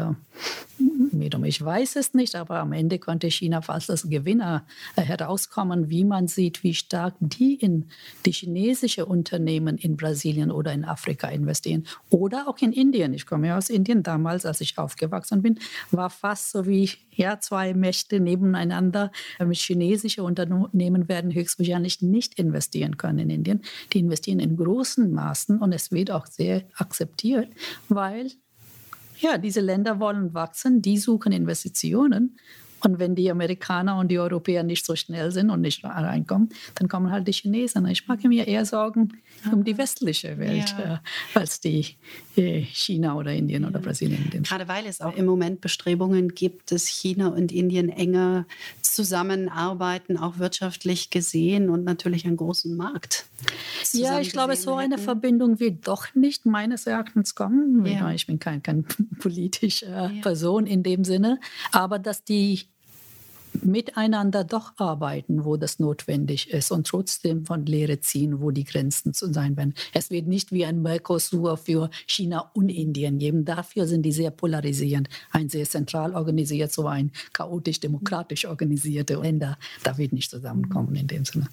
Äh, 0.95 1.47
Ich 1.47 1.63
weiß 1.63 1.95
es 1.97 2.13
nicht, 2.13 2.35
aber 2.35 2.59
am 2.59 2.71
Ende 2.71 2.99
konnte 2.99 3.29
China 3.29 3.61
fast 3.61 3.89
als 3.89 4.09
Gewinner 4.09 4.65
äh, 4.95 5.01
herauskommen, 5.01 5.89
wie 5.89 6.03
man 6.03 6.27
sieht, 6.27 6.63
wie 6.63 6.73
stark 6.73 7.15
die 7.19 7.55
in 7.55 7.85
die 8.25 8.31
chinesische 8.31 9.05
Unternehmen 9.05 9.77
in 9.77 9.97
Brasilien 9.97 10.51
oder 10.51 10.73
in 10.73 10.85
Afrika 10.85 11.27
investieren 11.27 11.85
oder 12.09 12.47
auch 12.47 12.57
in 12.59 12.71
Indien. 12.71 13.13
Ich 13.13 13.25
komme 13.25 13.47
ja 13.47 13.57
aus 13.57 13.69
Indien. 13.69 14.03
Damals, 14.03 14.45
als 14.45 14.61
ich 14.61 14.77
aufgewachsen 14.77 15.41
bin, 15.41 15.59
war 15.91 16.09
fast 16.09 16.51
so 16.51 16.65
wie 16.65 16.89
ja, 17.11 17.39
zwei 17.39 17.73
Mächte 17.73 18.19
nebeneinander. 18.19 19.11
Mit 19.39 19.57
chinesische 19.57 20.23
Unternehmen 20.23 21.07
werden 21.07 21.33
höchstwahrscheinlich 21.33 22.01
nicht 22.01 22.37
investieren 22.39 22.97
können 22.97 23.19
in 23.19 23.29
Indien. 23.29 23.61
Die 23.93 23.99
investieren 23.99 24.39
in 24.39 24.57
großen 24.57 25.11
Maßen 25.11 25.59
und 25.59 25.71
es 25.73 25.91
wird 25.91 26.11
auch 26.11 26.25
sehr 26.27 26.63
akzeptiert, 26.75 27.49
weil 27.89 28.31
ja, 29.19 29.37
diese 29.37 29.61
Länder 29.61 29.99
wollen 29.99 30.33
wachsen, 30.33 30.81
die 30.81 30.97
suchen 30.97 31.31
Investitionen 31.31 32.37
und 32.85 32.99
wenn 32.99 33.15
die 33.15 33.31
Amerikaner 33.31 33.97
und 33.97 34.09
die 34.09 34.19
Europäer 34.19 34.63
nicht 34.63 34.85
so 34.85 34.95
schnell 34.95 35.31
sind 35.31 35.49
und 35.49 35.61
nicht 35.61 35.83
reinkommen, 35.83 36.49
dann 36.75 36.87
kommen 36.87 37.09
halt 37.09 37.27
die 37.27 37.31
Chinesen. 37.31 37.87
Ich 37.87 38.07
mache 38.07 38.27
mir 38.27 38.47
eher 38.47 38.65
Sorgen 38.65 39.13
um 39.51 39.63
die 39.63 39.77
westliche 39.77 40.37
Welt 40.37 40.75
ja. 40.77 40.95
äh, 40.95 41.37
als 41.37 41.59
die 41.59 41.95
äh, 42.35 42.61
China 42.61 43.15
oder 43.15 43.33
Indien 43.33 43.63
ja. 43.63 43.69
oder 43.69 43.79
Brasilien. 43.79 44.29
Gerade 44.43 44.67
weil 44.67 44.85
es 44.85 45.01
auch 45.01 45.15
im 45.15 45.25
Moment 45.25 45.61
Bestrebungen 45.61 46.29
gibt, 46.29 46.71
dass 46.71 46.85
China 46.85 47.29
und 47.29 47.51
Indien 47.51 47.89
enger 47.89 48.45
zusammenarbeiten, 48.95 50.17
auch 50.17 50.39
wirtschaftlich 50.39 51.09
gesehen 51.09 51.69
und 51.69 51.83
natürlich 51.83 52.25
einen 52.25 52.37
großen 52.37 52.75
Markt. 52.75 53.25
Ja, 53.91 54.19
ich 54.19 54.31
glaube, 54.31 54.55
so 54.55 54.75
eine 54.75 54.97
Verbindung 54.97 55.59
wird 55.59 55.87
doch 55.87 56.15
nicht 56.15 56.45
meines 56.45 56.87
Erachtens 56.87 57.35
kommen. 57.35 57.85
Ja. 57.85 58.11
Ich 58.11 58.25
bin 58.25 58.39
kein, 58.39 58.63
kein 58.63 58.85
politische 59.19 59.85
äh, 59.85 60.21
Person 60.21 60.65
in 60.65 60.81
dem 60.81 61.03
Sinne, 61.03 61.39
aber 61.71 61.99
dass 61.99 62.23
die 62.23 62.67
miteinander 63.63 64.43
doch 64.43 64.73
arbeiten, 64.77 65.45
wo 65.45 65.57
das 65.57 65.79
notwendig 65.79 66.49
ist 66.49 66.71
und 66.71 66.87
trotzdem 66.87 67.45
von 67.45 67.65
Lehre 67.65 67.99
ziehen, 67.99 68.41
wo 68.41 68.51
die 68.51 68.63
Grenzen 68.63 69.13
zu 69.13 69.31
sein 69.31 69.57
werden. 69.57 69.73
Es 69.93 70.09
wird 70.09 70.27
nicht 70.27 70.51
wie 70.51 70.65
ein 70.65 70.81
Mercosur 70.81 71.57
für 71.57 71.89
China 72.07 72.51
und 72.53 72.69
Indien 72.69 73.19
geben. 73.19 73.45
Dafür 73.45 73.87
sind 73.87 74.03
die 74.03 74.11
sehr 74.11 74.31
polarisierend. 74.31 75.09
Ein 75.31 75.49
sehr 75.49 75.65
zentral 75.65 76.15
organisiert, 76.15 76.71
so 76.71 76.87
ein 76.87 77.11
chaotisch-demokratisch 77.33 78.45
organisierte 78.45 79.15
Länder. 79.15 79.57
Da 79.83 79.97
wird 79.97 80.13
nicht 80.13 80.31
zusammenkommen 80.31 80.95
in 80.95 81.07
dem 81.07 81.25
Sinne. 81.25 81.47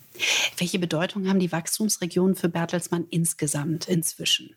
Welche 0.59 0.79
Bedeutung 0.79 1.29
haben 1.29 1.39
die 1.39 1.53
Wachstumsregionen 1.53 2.37
für 2.37 2.49
Bertelsmann 2.49 3.07
insgesamt 3.11 3.89
inzwischen? 3.89 4.55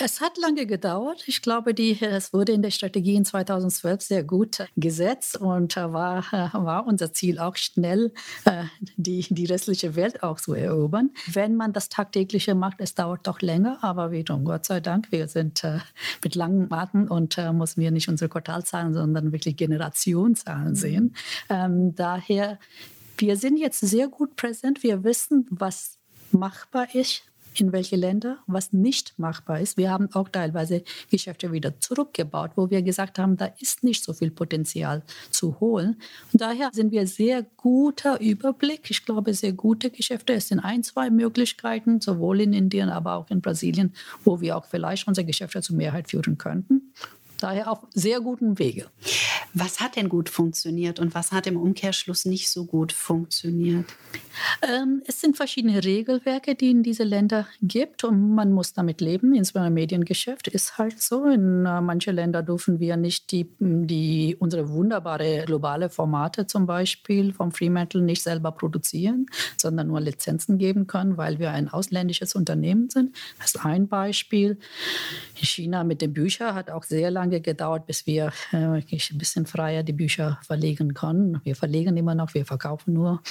Es 0.00 0.20
hat 0.20 0.38
lange 0.38 0.64
gedauert. 0.66 1.24
Ich 1.26 1.42
glaube, 1.42 1.74
die, 1.74 2.00
es 2.00 2.32
wurde 2.32 2.52
in 2.52 2.62
der 2.62 2.70
Strategie 2.70 3.16
in 3.16 3.24
2012 3.24 4.00
sehr 4.00 4.22
gut 4.22 4.64
gesetzt 4.76 5.36
und 5.38 5.74
war, 5.74 6.24
war 6.52 6.86
unser 6.86 7.12
Ziel 7.12 7.40
auch 7.40 7.56
schnell, 7.56 8.12
äh, 8.44 8.64
die, 8.96 9.26
die 9.28 9.46
restliche 9.46 9.96
Welt 9.96 10.22
auch 10.22 10.40
zu 10.40 10.54
erobern. 10.54 11.10
Wenn 11.26 11.56
man 11.56 11.72
das 11.72 11.88
tagtägliche 11.88 12.54
macht, 12.54 12.80
es 12.80 12.94
dauert 12.94 13.26
doch 13.26 13.40
länger, 13.40 13.78
aber 13.82 14.12
wiederum, 14.12 14.44
Gott 14.44 14.66
sei 14.66 14.78
Dank, 14.78 15.10
wir 15.10 15.26
sind 15.26 15.64
äh, 15.64 15.78
mit 16.22 16.36
langen 16.36 16.72
Atem 16.72 17.10
und 17.10 17.36
äh, 17.36 17.52
müssen 17.52 17.80
wir 17.80 17.90
nicht 17.90 18.08
unsere 18.08 18.28
Quartalzahlen, 18.28 18.94
sondern 18.94 19.32
wirklich 19.32 19.56
Generationszahlen 19.56 20.76
sehen. 20.76 21.16
Ähm, 21.48 21.96
daher, 21.96 22.60
wir 23.16 23.36
sind 23.36 23.56
jetzt 23.56 23.80
sehr 23.80 24.06
gut 24.06 24.36
präsent. 24.36 24.84
Wir 24.84 25.02
wissen, 25.02 25.46
was 25.50 25.98
machbar 26.30 26.94
ist 26.94 27.27
in 27.60 27.72
welche 27.72 27.96
Länder, 27.96 28.38
was 28.46 28.72
nicht 28.72 29.18
machbar 29.18 29.60
ist. 29.60 29.76
Wir 29.76 29.90
haben 29.90 30.08
auch 30.14 30.28
teilweise 30.28 30.82
Geschäfte 31.10 31.52
wieder 31.52 31.78
zurückgebaut, 31.80 32.52
wo 32.56 32.70
wir 32.70 32.82
gesagt 32.82 33.18
haben, 33.18 33.36
da 33.36 33.46
ist 33.58 33.84
nicht 33.84 34.04
so 34.04 34.12
viel 34.12 34.30
Potenzial 34.30 35.02
zu 35.30 35.60
holen. 35.60 35.96
Und 36.32 36.40
daher 36.40 36.70
sind 36.72 36.92
wir 36.92 37.06
sehr 37.06 37.44
guter 37.56 38.20
Überblick. 38.20 38.90
Ich 38.90 39.04
glaube, 39.04 39.34
sehr 39.34 39.52
gute 39.52 39.90
Geschäfte. 39.90 40.34
Es 40.34 40.48
sind 40.48 40.60
ein, 40.60 40.82
zwei 40.82 41.10
Möglichkeiten, 41.10 42.00
sowohl 42.00 42.40
in 42.40 42.52
Indien, 42.52 42.88
aber 42.88 43.14
auch 43.14 43.30
in 43.30 43.40
Brasilien, 43.40 43.92
wo 44.24 44.40
wir 44.40 44.56
auch 44.56 44.66
vielleicht 44.66 45.08
unsere 45.08 45.26
Geschäfte 45.26 45.62
zur 45.62 45.76
Mehrheit 45.76 46.10
führen 46.10 46.38
könnten. 46.38 46.92
Daher 47.38 47.70
auf 47.70 47.78
sehr 47.94 48.20
guten 48.20 48.58
Wege. 48.58 48.86
Was 49.54 49.80
hat 49.80 49.96
denn 49.96 50.08
gut 50.08 50.28
funktioniert 50.28 50.98
und 50.98 51.14
was 51.14 51.32
hat 51.32 51.46
im 51.46 51.56
Umkehrschluss 51.56 52.24
nicht 52.24 52.50
so 52.50 52.64
gut 52.64 52.92
funktioniert? 52.92 53.86
Ähm, 54.62 55.02
es 55.06 55.20
sind 55.20 55.36
verschiedene 55.36 55.82
Regelwerke, 55.82 56.54
die 56.54 56.70
in 56.70 56.82
diese 56.82 57.04
Länder 57.04 57.46
gibt 57.62 58.04
und 58.04 58.34
man 58.34 58.52
muss 58.52 58.72
damit 58.72 59.00
leben. 59.00 59.34
Insbesondere 59.34 59.72
Mediengeschäft 59.72 60.48
ist 60.48 60.78
halt 60.78 61.00
so. 61.00 61.24
In 61.26 61.66
äh, 61.66 61.80
manchen 61.80 62.14
Ländern 62.14 62.46
dürfen 62.46 62.78
wir 62.78 62.96
nicht 62.96 63.32
die, 63.32 63.48
die, 63.58 64.36
unsere 64.38 64.68
wunderbare 64.68 65.44
globale 65.46 65.90
Formate 65.90 66.46
zum 66.46 66.66
Beispiel 66.66 67.32
vom 67.32 67.52
Fremantle 67.52 68.02
nicht 68.02 68.22
selber 68.22 68.52
produzieren, 68.52 69.26
sondern 69.56 69.88
nur 69.88 70.00
Lizenzen 70.00 70.58
geben 70.58 70.86
können, 70.86 71.16
weil 71.16 71.38
wir 71.38 71.50
ein 71.50 71.68
ausländisches 71.68 72.34
Unternehmen 72.34 72.90
sind. 72.90 73.16
Das 73.38 73.54
ist 73.54 73.64
ein 73.64 73.88
Beispiel. 73.88 74.58
In 75.40 75.46
China 75.46 75.84
mit 75.84 76.02
den 76.02 76.12
Büchern 76.12 76.54
hat 76.54 76.70
auch 76.70 76.84
sehr 76.84 77.10
lange 77.10 77.27
gedauert, 77.30 77.86
bis 77.86 78.06
wir 78.06 78.32
äh, 78.52 78.56
ein 78.56 78.84
bisschen 79.14 79.46
freier 79.46 79.82
die 79.82 79.92
Bücher 79.92 80.38
verlegen 80.42 80.94
können. 80.94 81.40
Wir 81.44 81.56
verlegen 81.56 81.96
immer 81.96 82.14
noch, 82.14 82.34
wir 82.34 82.46
verkaufen 82.46 82.94
nur. 82.94 83.22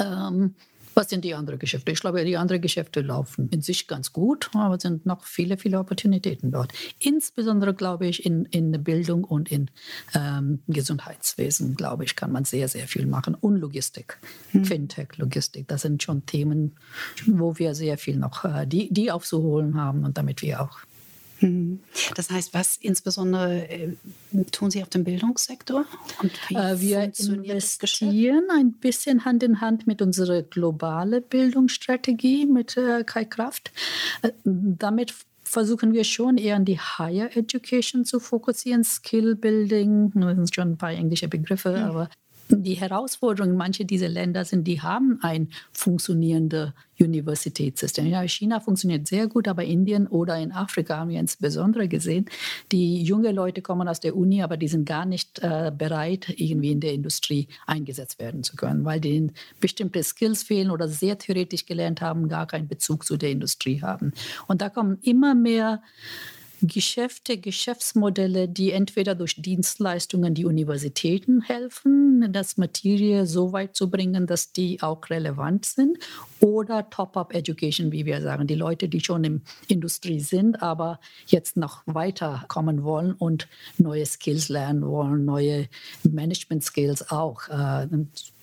Ähm, 0.00 0.54
was 0.94 1.10
sind 1.10 1.24
die 1.24 1.34
anderen 1.34 1.58
Geschäfte? 1.58 1.90
Ich 1.90 2.00
glaube, 2.00 2.24
die 2.24 2.36
anderen 2.36 2.62
Geschäfte 2.62 3.00
laufen 3.00 3.48
in 3.50 3.62
sich 3.62 3.88
ganz 3.88 4.12
gut, 4.12 4.50
aber 4.54 4.76
es 4.76 4.82
sind 4.82 5.06
noch 5.06 5.24
viele, 5.24 5.58
viele 5.58 5.80
Opportunitäten 5.80 6.52
dort. 6.52 6.72
Insbesondere, 7.00 7.74
glaube 7.74 8.06
ich, 8.06 8.24
in, 8.24 8.44
in 8.46 8.70
Bildung 8.84 9.24
und 9.24 9.50
in 9.50 9.70
ähm, 10.14 10.60
Gesundheitswesen, 10.68 11.74
glaube 11.74 12.04
ich, 12.04 12.14
kann 12.14 12.30
man 12.30 12.44
sehr, 12.44 12.68
sehr 12.68 12.86
viel 12.86 13.06
machen. 13.06 13.34
Und 13.34 13.56
Logistik, 13.56 14.18
hm. 14.52 14.64
Fintech, 14.64 15.16
Logistik, 15.16 15.66
das 15.66 15.82
sind 15.82 16.02
schon 16.02 16.26
Themen, 16.26 16.76
wo 17.26 17.58
wir 17.58 17.74
sehr 17.74 17.98
viel 17.98 18.16
noch, 18.16 18.44
äh, 18.44 18.66
die, 18.66 18.92
die 18.92 19.10
aufzuholen 19.10 19.76
haben 19.76 20.04
und 20.04 20.16
damit 20.16 20.42
wir 20.42 20.62
auch. 20.62 20.78
Das 22.14 22.30
heißt, 22.30 22.54
was 22.54 22.76
insbesondere 22.76 23.68
äh, 23.68 23.96
tun 24.52 24.70
Sie 24.70 24.82
auf 24.82 24.88
dem 24.88 25.04
Bildungssektor? 25.04 25.84
Äh, 26.50 26.78
wir 26.78 27.02
investieren 27.02 28.44
ein 28.50 28.72
bisschen 28.72 29.24
Hand 29.24 29.42
in 29.42 29.60
Hand 29.60 29.86
mit 29.86 30.00
unserer 30.00 30.42
globalen 30.42 31.22
Bildungsstrategie 31.22 32.46
mit 32.46 32.76
äh, 32.76 33.04
Kai 33.04 33.24
Kraft. 33.24 33.72
Äh, 34.22 34.32
damit 34.44 35.14
versuchen 35.42 35.92
wir 35.92 36.04
schon 36.04 36.38
eher 36.38 36.56
an 36.56 36.64
die 36.64 36.78
Higher 36.78 37.36
Education 37.36 38.04
zu 38.04 38.18
fokussieren, 38.20 38.82
Skill 38.82 39.36
Building, 39.36 40.12
das 40.14 40.34
sind 40.34 40.54
schon 40.54 40.72
ein 40.72 40.78
paar 40.78 40.90
englische 40.90 41.28
Begriffe, 41.28 41.70
mhm. 41.70 41.84
aber 41.84 42.10
die 42.48 42.74
Herausforderungen 42.74 43.52
in 43.52 43.58
manche 43.58 43.84
dieser 43.84 44.08
Länder 44.08 44.44
sind, 44.44 44.64
die 44.64 44.80
haben 44.80 45.18
ein 45.22 45.48
funktionierendes 45.72 46.72
Universitätssystem. 47.00 48.06
Ja, 48.06 48.22
China 48.22 48.60
funktioniert 48.60 49.06
sehr 49.06 49.26
gut, 49.26 49.48
aber 49.48 49.64
Indien 49.64 50.06
oder 50.06 50.38
in 50.38 50.52
Afrika 50.52 50.98
haben 50.98 51.10
wir 51.10 51.18
insbesondere 51.18 51.88
gesehen, 51.88 52.26
die 52.70 53.02
junge 53.02 53.32
Leute 53.32 53.62
kommen 53.62 53.88
aus 53.88 54.00
der 54.00 54.16
Uni, 54.16 54.42
aber 54.42 54.56
die 54.56 54.68
sind 54.68 54.84
gar 54.84 55.06
nicht 55.06 55.40
äh, 55.40 55.72
bereit, 55.76 56.32
irgendwie 56.36 56.72
in 56.72 56.80
der 56.80 56.92
Industrie 56.92 57.48
eingesetzt 57.66 58.18
werden 58.20 58.44
zu 58.44 58.56
können, 58.56 58.84
weil 58.84 59.00
denen 59.00 59.32
bestimmte 59.60 60.02
Skills 60.02 60.42
fehlen 60.42 60.70
oder 60.70 60.88
sehr 60.88 61.18
theoretisch 61.18 61.66
gelernt 61.66 62.00
haben, 62.00 62.28
gar 62.28 62.46
keinen 62.46 62.68
Bezug 62.68 63.04
zu 63.04 63.16
der 63.16 63.30
Industrie 63.30 63.82
haben. 63.82 64.12
Und 64.46 64.60
da 64.60 64.68
kommen 64.68 64.98
immer 65.02 65.34
mehr 65.34 65.82
Geschäfte, 66.66 67.38
Geschäftsmodelle, 67.38 68.48
die 68.48 68.72
entweder 68.72 69.14
durch 69.14 69.36
Dienstleistungen 69.40 70.34
die 70.34 70.44
Universitäten 70.44 71.42
helfen, 71.42 72.32
das 72.32 72.56
Materie 72.56 73.26
so 73.26 73.52
weit 73.52 73.76
zu 73.76 73.90
bringen, 73.90 74.26
dass 74.26 74.52
die 74.52 74.80
auch 74.82 75.10
relevant 75.10 75.64
sind, 75.66 75.98
oder 76.40 76.88
Top-up-Education, 76.90 77.92
wie 77.92 78.04
wir 78.04 78.20
sagen, 78.20 78.46
die 78.46 78.54
Leute, 78.54 78.88
die 78.88 79.00
schon 79.00 79.22
der 79.22 79.40
Industrie 79.68 80.20
sind, 80.20 80.62
aber 80.62 81.00
jetzt 81.26 81.56
noch 81.56 81.82
weiterkommen 81.86 82.84
wollen 82.84 83.12
und 83.12 83.48
neue 83.78 84.04
Skills 84.04 84.48
lernen 84.48 84.86
wollen, 84.86 85.24
neue 85.24 85.68
Management-Skills 86.02 87.10
auch. 87.10 87.42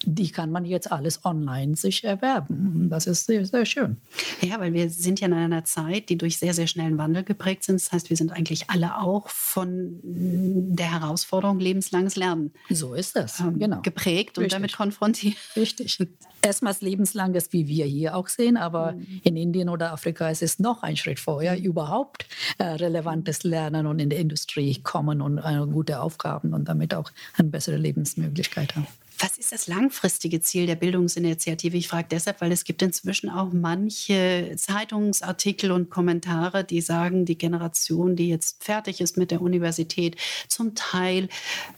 Die 0.05 0.31
kann 0.31 0.51
man 0.51 0.65
jetzt 0.65 0.91
alles 0.91 1.24
online 1.25 1.75
sich 1.75 2.03
erwerben. 2.03 2.88
Das 2.89 3.08
ist 3.08 3.25
sehr, 3.25 3.46
sehr 3.46 3.65
schön. 3.65 3.98
Ja, 4.41 4.60
weil 4.60 4.74
wir 4.74 4.89
sind 4.89 5.20
ja 5.20 5.27
in 5.27 5.34
einer 5.34 5.63
Zeit, 5.63 6.10
die 6.10 6.17
durch 6.17 6.38
sehr, 6.38 6.53
sehr 6.53 6.67
schnellen 6.67 6.98
Wandel 6.98 7.24
geprägt 7.24 7.63
sind. 7.63 7.81
Das 7.81 7.91
heißt, 7.91 8.10
wir 8.10 8.17
sind 8.17 8.31
eigentlich 8.31 8.70
alle 8.70 9.00
auch 9.00 9.29
von 9.29 10.00
der 10.03 10.91
Herausforderung 10.91 11.60
lebenslanges 11.60 12.15
Lernen. 12.15 12.51
So 12.70 12.93
ist 12.93 13.15
das, 13.15 13.39
ähm, 13.39 13.60
genau. 13.60 13.81
Geprägt 13.81 14.38
und 14.38 14.46
Richtig. 14.46 14.58
damit 14.58 14.75
konfrontiert. 14.75 15.36
Richtig. 15.55 16.00
Erstmals 16.43 16.81
lebenslanges, 16.81 17.53
wie 17.53 17.67
wir 17.67 17.86
hier 17.86 18.15
auch 18.15 18.27
sehen, 18.27 18.58
aber 18.58 18.93
mhm. 18.93 19.22
in 19.24 19.38
Indien 19.38 19.70
oder 19.70 19.93
Afrika 19.93 20.29
ist 20.29 20.41
es 20.41 20.58
noch 20.58 20.81
ein 20.81 20.98
Schritt 20.98 21.20
vorher, 21.20 21.62
überhaupt 21.62 22.25
äh, 22.58 22.63
relevantes 22.63 23.43
Lernen 23.43 23.86
und 23.86 24.00
in 24.00 24.10
der 24.10 24.20
Industrie 24.20 24.81
kommen 24.81 25.22
und 25.22 25.38
äh, 25.38 25.65
gute 25.72 26.01
Aufgaben 26.01 26.53
und 26.53 26.67
damit 26.67 26.96
auch 26.96 27.12
eine 27.38 27.50
bessere 27.50 27.77
Lebensmöglichkeit 27.77 28.75
haben. 28.75 28.88
Was 29.21 29.37
ist 29.37 29.51
das 29.51 29.67
langfristige 29.67 30.41
Ziel 30.41 30.65
der 30.65 30.75
Bildungsinitiative? 30.75 31.77
Ich 31.77 31.87
frage 31.87 32.07
deshalb, 32.09 32.41
weil 32.41 32.51
es 32.51 32.63
gibt 32.63 32.81
inzwischen 32.81 33.29
auch 33.29 33.49
manche 33.53 34.53
Zeitungsartikel 34.57 35.71
und 35.71 35.91
Kommentare, 35.91 36.63
die 36.63 36.81
sagen, 36.81 37.25
die 37.25 37.37
Generation, 37.37 38.15
die 38.15 38.29
jetzt 38.29 38.63
fertig 38.63 38.99
ist 38.99 39.17
mit 39.17 39.29
der 39.29 39.43
Universität, 39.43 40.15
zum 40.47 40.73
Teil 40.73 41.29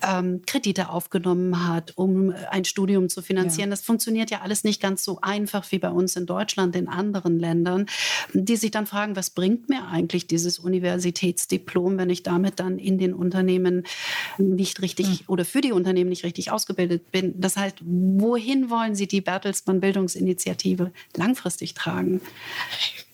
ähm, 0.02 0.44
Kredite 0.46 0.88
aufgenommen 0.88 1.68
hat, 1.68 1.92
um 1.98 2.34
ein 2.50 2.64
Studium 2.64 3.10
zu 3.10 3.22
finanzieren. 3.22 3.70
Ja. 3.70 3.72
Das 3.72 3.82
funktioniert 3.82 4.32
ja 4.32 4.40
alles 4.40 4.64
nicht 4.64 4.82
ganz 4.82 5.04
so 5.04 5.20
einfach 5.22 5.70
wie 5.74 5.80
bei 5.80 5.90
uns 5.90 6.16
in 6.16 6.26
Deutschland, 6.26 6.78
in 6.78 6.88
anderen 6.88 7.40
Ländern, 7.40 7.88
die 8.32 8.56
sich 8.56 8.72
dann 8.72 8.88
fragen, 8.88 9.18
was 9.18 9.32
bringt 9.32 9.68
mir 9.68 9.86
eigentlich 9.90 10.28
dieses 10.28 10.60
Universitätsdiplom, 10.60 11.98
wenn 11.98 12.10
ich 12.10 12.24
damit 12.24 12.62
dann 12.62 12.80
in 12.80 12.98
den 12.98 13.14
Unternehmen 13.14 13.84
nicht 14.38 14.82
richtig 14.82 15.08
mhm. 15.08 15.26
oder 15.28 15.44
für 15.44 15.60
die 15.60 15.74
Unternehmen 15.74 16.10
nicht 16.10 16.24
richtig 16.24 16.50
ausgebildet 16.50 17.12
bin? 17.12 17.33
Das 17.36 17.58
heißt, 17.58 17.78
wohin 17.82 18.70
wollen 18.70 18.96
Sie 18.96 19.08
die 19.08 19.22
Bertelsmann 19.22 19.80
Bildungsinitiative 19.80 20.92
langfristig 21.16 21.74
tragen? 21.74 22.22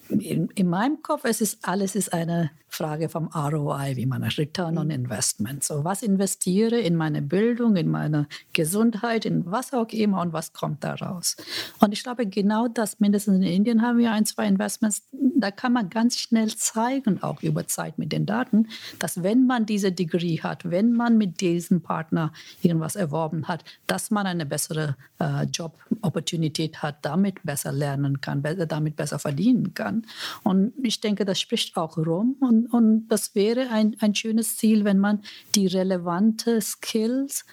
In, 0.08 0.48
in 0.54 0.68
meinem 0.68 1.02
Kopf 1.02 1.24
es 1.24 1.40
ist 1.40 1.58
alles 1.62 1.94
ist 1.94 2.12
eine 2.12 2.50
Frage 2.80 3.10
vom 3.10 3.26
ROI, 3.26 3.96
wie 3.96 4.06
man 4.06 4.22
Return 4.22 4.78
on 4.78 4.86
mhm. 4.86 4.92
Investment. 4.92 5.62
So, 5.62 5.84
was 5.84 6.02
investiere 6.02 6.80
in 6.80 6.96
meine 6.96 7.20
Bildung, 7.20 7.76
in 7.76 7.90
meine 7.90 8.26
Gesundheit, 8.54 9.26
in 9.26 9.44
was 9.44 9.74
auch 9.74 9.90
immer 9.90 10.22
und 10.22 10.32
was 10.32 10.54
kommt 10.54 10.82
da 10.82 10.94
raus? 10.94 11.36
Und 11.80 11.92
ich 11.92 12.02
glaube, 12.02 12.24
genau 12.24 12.68
das, 12.68 12.98
mindestens 12.98 13.36
in 13.36 13.42
Indien 13.42 13.82
haben 13.82 13.98
wir 13.98 14.12
ein, 14.12 14.24
zwei 14.24 14.46
Investments, 14.46 15.02
da 15.12 15.50
kann 15.50 15.74
man 15.74 15.90
ganz 15.90 16.18
schnell 16.18 16.48
zeigen, 16.56 17.22
auch 17.22 17.42
über 17.42 17.66
Zeit 17.66 17.98
mit 17.98 18.12
den 18.12 18.24
Daten, 18.24 18.68
dass 18.98 19.22
wenn 19.22 19.46
man 19.46 19.66
diese 19.66 19.92
Degree 19.92 20.38
hat, 20.38 20.70
wenn 20.70 20.94
man 20.94 21.18
mit 21.18 21.42
diesem 21.42 21.82
Partner 21.82 22.32
irgendwas 22.62 22.96
erworben 22.96 23.46
hat, 23.46 23.62
dass 23.86 24.10
man 24.10 24.26
eine 24.26 24.46
bessere 24.46 24.96
äh, 25.18 25.44
Job-Opportunität 25.44 26.82
hat, 26.82 27.04
damit 27.04 27.42
besser 27.42 27.72
lernen 27.72 28.22
kann, 28.22 28.42
damit 28.42 28.96
besser 28.96 29.18
verdienen 29.18 29.74
kann. 29.74 30.06
Und 30.44 30.72
ich 30.82 31.02
denke, 31.02 31.26
das 31.26 31.38
spricht 31.40 31.76
auch 31.76 31.98
rum 31.98 32.36
und 32.40 32.69
und, 32.70 33.08
das 33.08 33.34
wäre 33.34 33.70
ein, 33.70 33.96
ein 34.00 34.14
schönes 34.14 34.56
Ziel, 34.56 34.84
wenn 34.84 34.98
man 34.98 35.22
die 35.54 35.66
relevanten 35.66 36.60
Skills 36.60 37.44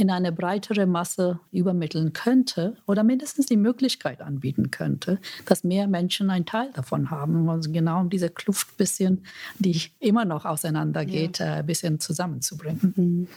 in 0.00 0.10
eine 0.10 0.32
breitere 0.32 0.86
Masse 0.86 1.40
übermitteln 1.52 2.14
könnte 2.14 2.78
oder 2.86 3.04
mindestens 3.04 3.44
die 3.44 3.58
Möglichkeit 3.58 4.22
anbieten 4.22 4.70
könnte, 4.70 5.18
dass 5.44 5.62
mehr 5.62 5.88
Menschen 5.88 6.30
einen 6.30 6.46
Teil 6.46 6.70
davon 6.72 7.10
haben. 7.10 7.50
Also 7.50 7.70
genau 7.70 8.00
um 8.00 8.08
diese 8.08 8.30
Kluft 8.30 8.78
bisschen, 8.78 9.24
die 9.58 9.82
immer 9.98 10.24
noch 10.24 10.46
auseinandergeht, 10.46 11.38
ja. 11.38 11.54
ein 11.54 11.60
äh, 11.60 11.62
bisschen 11.64 12.00
zusammenzubringen. 12.00 12.94
Mhm. 12.96 13.28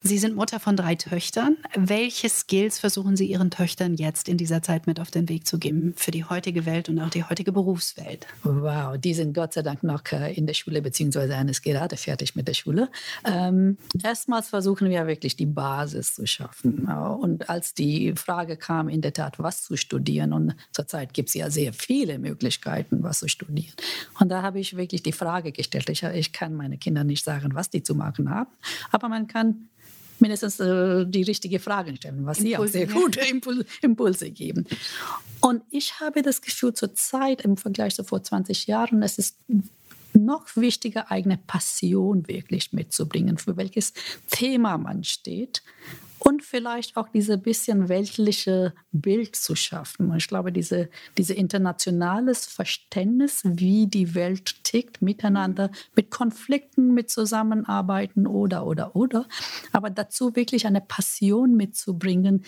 Sie 0.00 0.16
sind 0.16 0.36
Mutter 0.36 0.60
von 0.60 0.76
drei 0.76 0.94
Töchtern. 0.94 1.56
Welche 1.74 2.28
Skills 2.28 2.78
versuchen 2.78 3.16
Sie 3.16 3.26
Ihren 3.26 3.50
Töchtern 3.50 3.94
jetzt 3.94 4.28
in 4.28 4.36
dieser 4.36 4.62
Zeit 4.62 4.86
mit 4.86 5.00
auf 5.00 5.10
den 5.10 5.28
Weg 5.28 5.44
zu 5.44 5.58
geben 5.58 5.92
für 5.96 6.12
die 6.12 6.24
heutige 6.24 6.66
Welt 6.66 6.88
und 6.88 7.00
auch 7.00 7.10
die 7.10 7.24
heutige 7.24 7.50
Berufswelt? 7.50 8.28
Wow, 8.44 8.96
die 8.96 9.14
sind 9.14 9.34
Gott 9.34 9.54
sei 9.54 9.62
Dank 9.62 9.82
noch 9.82 10.04
äh, 10.12 10.32
in 10.34 10.46
der 10.46 10.54
Schule, 10.54 10.82
beziehungsweise 10.82 11.34
eines 11.34 11.62
gerade 11.62 11.96
fertig 11.96 12.36
mit 12.36 12.46
der 12.46 12.54
Schule. 12.54 12.90
Ähm, 13.24 13.76
erstmals 14.04 14.50
versuchen 14.50 14.88
wir 14.88 15.04
wirklich 15.08 15.34
die 15.34 15.46
Basis 15.46 16.11
zu 16.14 16.26
schaffen. 16.26 16.86
Und 16.86 17.48
als 17.48 17.74
die 17.74 18.14
Frage 18.16 18.56
kam, 18.56 18.88
in 18.88 19.00
der 19.00 19.12
Tat, 19.12 19.38
was 19.38 19.64
zu 19.64 19.76
studieren, 19.76 20.32
und 20.32 20.54
zurzeit 20.72 21.14
gibt 21.14 21.28
es 21.28 21.34
ja 21.34 21.50
sehr 21.50 21.72
viele 21.72 22.18
Möglichkeiten, 22.18 23.02
was 23.02 23.20
zu 23.20 23.28
studieren. 23.28 23.74
Und 24.18 24.28
da 24.28 24.42
habe 24.42 24.60
ich 24.60 24.76
wirklich 24.76 25.02
die 25.02 25.12
Frage 25.12 25.52
gestellt, 25.52 25.88
ich, 25.88 26.02
ich 26.02 26.32
kann 26.32 26.54
meine 26.54 26.78
Kinder 26.78 27.04
nicht 27.04 27.24
sagen, 27.24 27.54
was 27.54 27.70
die 27.70 27.82
zu 27.82 27.94
machen 27.94 28.30
haben, 28.30 28.50
aber 28.90 29.08
man 29.08 29.26
kann 29.26 29.68
mindestens 30.22 30.60
äh, 30.60 31.04
die 31.06 31.22
richtige 31.22 31.58
Frage 31.58 31.94
stellen, 31.96 32.24
was 32.24 32.38
sie 32.38 32.56
auch 32.56 32.66
sehr 32.66 32.86
gute 32.86 33.20
Impul 33.20 33.66
Impulse 33.82 34.30
geben. 34.30 34.66
Und 35.40 35.62
ich 35.70 36.00
habe 36.00 36.22
das 36.22 36.40
Gefühl, 36.40 36.72
zurzeit 36.72 37.42
im 37.42 37.56
Vergleich 37.56 37.96
zu 37.96 38.04
vor 38.04 38.22
20 38.22 38.68
Jahren, 38.68 39.02
es 39.02 39.18
ist 39.18 39.36
noch 40.14 40.56
wichtiger, 40.56 41.10
eigene 41.10 41.38
Passion 41.38 42.26
wirklich 42.28 42.72
mitzubringen, 42.72 43.38
für 43.38 43.56
welches 43.56 43.92
Thema 44.30 44.78
man 44.78 45.04
steht 45.04 45.62
und 46.18 46.44
vielleicht 46.44 46.96
auch 46.96 47.08
diese 47.08 47.36
bisschen 47.36 47.88
weltliche 47.88 48.74
Bild 48.92 49.34
zu 49.34 49.56
schaffen. 49.56 50.14
Ich 50.16 50.28
glaube, 50.28 50.52
diese, 50.52 50.88
diese 51.18 51.34
internationales 51.34 52.46
Verständnis, 52.46 53.42
wie 53.44 53.88
die 53.88 54.14
Welt 54.14 54.62
tickt, 54.62 55.02
miteinander, 55.02 55.70
mit 55.96 56.10
Konflikten, 56.10 56.94
mit 56.94 57.10
Zusammenarbeiten 57.10 58.26
oder, 58.28 58.66
oder, 58.66 58.94
oder, 58.94 59.26
aber 59.72 59.90
dazu 59.90 60.36
wirklich 60.36 60.66
eine 60.66 60.80
Passion 60.80 61.56
mitzubringen, 61.56 62.44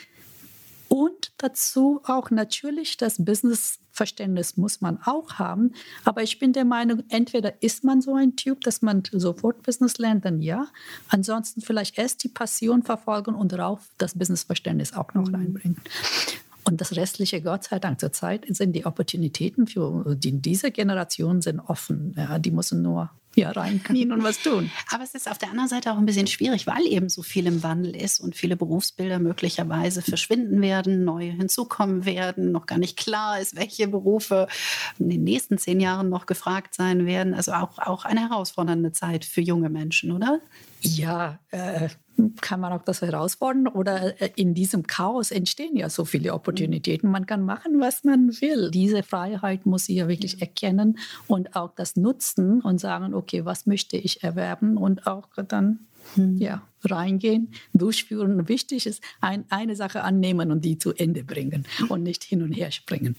und 0.88 1.32
dazu 1.38 2.02
auch 2.04 2.30
natürlich 2.30 2.96
das 2.98 3.24
Businessverständnis 3.94 4.56
muss 4.56 4.80
man 4.80 4.98
auch 5.04 5.34
haben. 5.34 5.72
Aber 6.04 6.22
ich 6.22 6.38
bin 6.38 6.52
der 6.52 6.64
Meinung, 6.64 7.04
entweder 7.08 7.62
ist 7.62 7.84
man 7.84 8.02
so 8.02 8.14
ein 8.14 8.36
Typ, 8.36 8.62
dass 8.62 8.82
man 8.82 9.02
sofort 9.12 9.62
Business 9.62 9.98
lernt, 9.98 10.24
dann 10.24 10.42
ja. 10.42 10.66
Ansonsten 11.08 11.60
vielleicht 11.60 11.96
erst 11.96 12.24
die 12.24 12.28
Passion 12.28 12.82
verfolgen 12.82 13.34
und 13.34 13.52
darauf 13.52 13.80
das 13.98 14.18
Businessverständnis 14.18 14.94
auch 14.94 15.14
noch 15.14 15.28
mhm. 15.28 15.34
reinbringen. 15.34 15.76
Und 16.64 16.80
das 16.80 16.96
restliche, 16.96 17.42
Gott 17.42 17.64
sei 17.64 17.78
Dank, 17.78 18.00
zurzeit 18.00 18.46
sind 18.48 18.72
die 18.72 18.86
Opportunitäten 18.86 19.66
für 19.66 20.16
die, 20.16 20.32
diese 20.40 20.70
Generation 20.70 21.42
sind 21.42 21.60
offen. 21.60 22.14
Ja, 22.16 22.38
die 22.38 22.50
müssen 22.50 22.82
nur 22.82 23.10
ja, 23.34 23.50
reinknien 23.50 24.12
und 24.12 24.22
was 24.22 24.40
tun. 24.42 24.70
Aber 24.90 25.04
es 25.04 25.14
ist 25.14 25.30
auf 25.30 25.38
der 25.38 25.50
anderen 25.50 25.68
Seite 25.68 25.92
auch 25.92 25.98
ein 25.98 26.06
bisschen 26.06 26.26
schwierig, 26.26 26.66
weil 26.66 26.86
eben 26.86 27.08
so 27.08 27.22
viel 27.22 27.46
im 27.46 27.62
Wandel 27.62 27.94
ist 27.96 28.20
und 28.20 28.36
viele 28.36 28.56
Berufsbilder 28.56 29.18
möglicherweise 29.18 30.02
verschwinden 30.02 30.60
werden, 30.62 31.04
neue 31.04 31.32
hinzukommen 31.32 32.04
werden, 32.04 32.52
noch 32.52 32.66
gar 32.66 32.78
nicht 32.78 32.96
klar 32.96 33.40
ist, 33.40 33.56
welche 33.56 33.88
Berufe 33.88 34.46
in 34.98 35.08
den 35.08 35.24
nächsten 35.24 35.58
zehn 35.58 35.80
Jahren 35.80 36.08
noch 36.08 36.26
gefragt 36.26 36.74
sein 36.74 37.06
werden. 37.06 37.34
Also 37.34 37.52
auch, 37.52 37.78
auch 37.78 38.04
eine 38.04 38.28
herausfordernde 38.28 38.92
Zeit 38.92 39.24
für 39.24 39.40
junge 39.40 39.70
Menschen, 39.70 40.12
oder? 40.12 40.40
Ja, 40.84 41.38
äh, 41.50 41.88
kann 42.40 42.60
man 42.60 42.72
auch 42.72 42.82
das 42.82 43.00
herausfordern 43.00 43.68
oder 43.68 44.20
äh, 44.20 44.30
in 44.36 44.54
diesem 44.54 44.86
Chaos 44.86 45.30
entstehen 45.30 45.76
ja 45.76 45.88
so 45.88 46.04
viele 46.04 46.34
Opportunitäten. 46.34 47.10
Man 47.10 47.26
kann 47.26 47.44
machen, 47.44 47.80
was 47.80 48.04
man 48.04 48.28
will. 48.40 48.70
Diese 48.70 49.02
Freiheit 49.02 49.64
muss 49.64 49.88
ich 49.88 49.96
ja 49.96 50.08
wirklich 50.08 50.40
erkennen 50.42 50.98
und 51.26 51.56
auch 51.56 51.74
das 51.74 51.96
nutzen 51.96 52.60
und 52.60 52.78
sagen, 52.78 53.14
okay, 53.14 53.44
was 53.44 53.66
möchte 53.66 53.96
ich 53.96 54.22
erwerben 54.22 54.76
und 54.76 55.06
auch 55.06 55.28
dann 55.48 55.80
hm. 56.14 56.36
ja, 56.36 56.62
reingehen, 56.84 57.52
durchführen. 57.72 58.46
Wichtig 58.46 58.86
ist, 58.86 59.02
ein, 59.22 59.44
eine 59.48 59.74
Sache 59.74 60.02
annehmen 60.02 60.50
und 60.50 60.64
die 60.64 60.78
zu 60.78 60.92
Ende 60.92 61.24
bringen 61.24 61.64
und 61.88 62.02
nicht 62.02 62.24
hin 62.24 62.42
und 62.42 62.52
her 62.52 62.70
springen. 62.70 63.16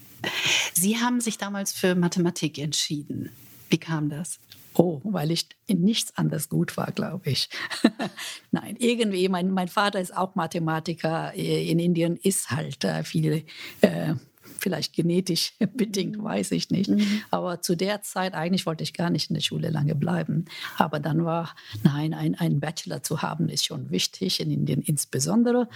Sie 0.73 0.97
haben 0.97 1.19
sich 1.19 1.39
damals 1.39 1.73
für 1.73 1.95
Mathematik 1.95 2.60
entschieden. 2.60 3.32
Wie 3.69 3.80
kam 3.80 4.10
das? 4.10 4.39
Oh, 4.77 4.99
weil 5.03 5.31
ich 5.31 5.47
in 5.67 5.81
nichts 5.81 6.17
anders 6.17 6.49
gut 6.49 6.75
war, 6.75 6.91
glaube 6.91 7.29
ich. 7.29 7.49
Nein, 8.51 8.75
irgendwie, 8.77 9.29
mein, 9.29 9.51
mein 9.51 9.69
Vater 9.69 10.01
ist 10.01 10.15
auch 10.15 10.35
Mathematiker. 10.35 11.33
In 11.33 11.79
Indien 11.79 12.17
ist 12.17 12.51
halt 12.51 12.83
äh, 12.83 13.03
viel 13.03 13.45
äh, 13.79 14.15
vielleicht 14.59 14.93
genetisch 14.93 15.53
bedingt, 15.73 16.17
mhm. 16.17 16.23
weiß 16.23 16.51
ich 16.51 16.69
nicht. 16.69 16.89
Mhm. 16.89 17.21
Aber 17.31 17.61
zu 17.61 17.75
der 17.75 18.01
Zeit, 18.01 18.33
eigentlich 18.33 18.65
wollte 18.65 18.83
ich 18.83 18.93
gar 18.93 19.09
nicht 19.09 19.29
in 19.29 19.35
der 19.35 19.41
Schule 19.41 19.69
lange 19.69 19.95
bleiben. 19.95 20.45
Aber 20.77 20.99
dann 20.99 21.25
war, 21.25 21.55
nein, 21.83 22.13
ein, 22.13 22.35
ein 22.35 22.59
Bachelor 22.59 23.03
zu 23.03 23.21
haben, 23.21 23.49
ist 23.49 23.65
schon 23.65 23.89
wichtig, 23.89 24.39
in 24.39 24.51
Indien 24.51 24.81
insbesondere. 24.81 25.67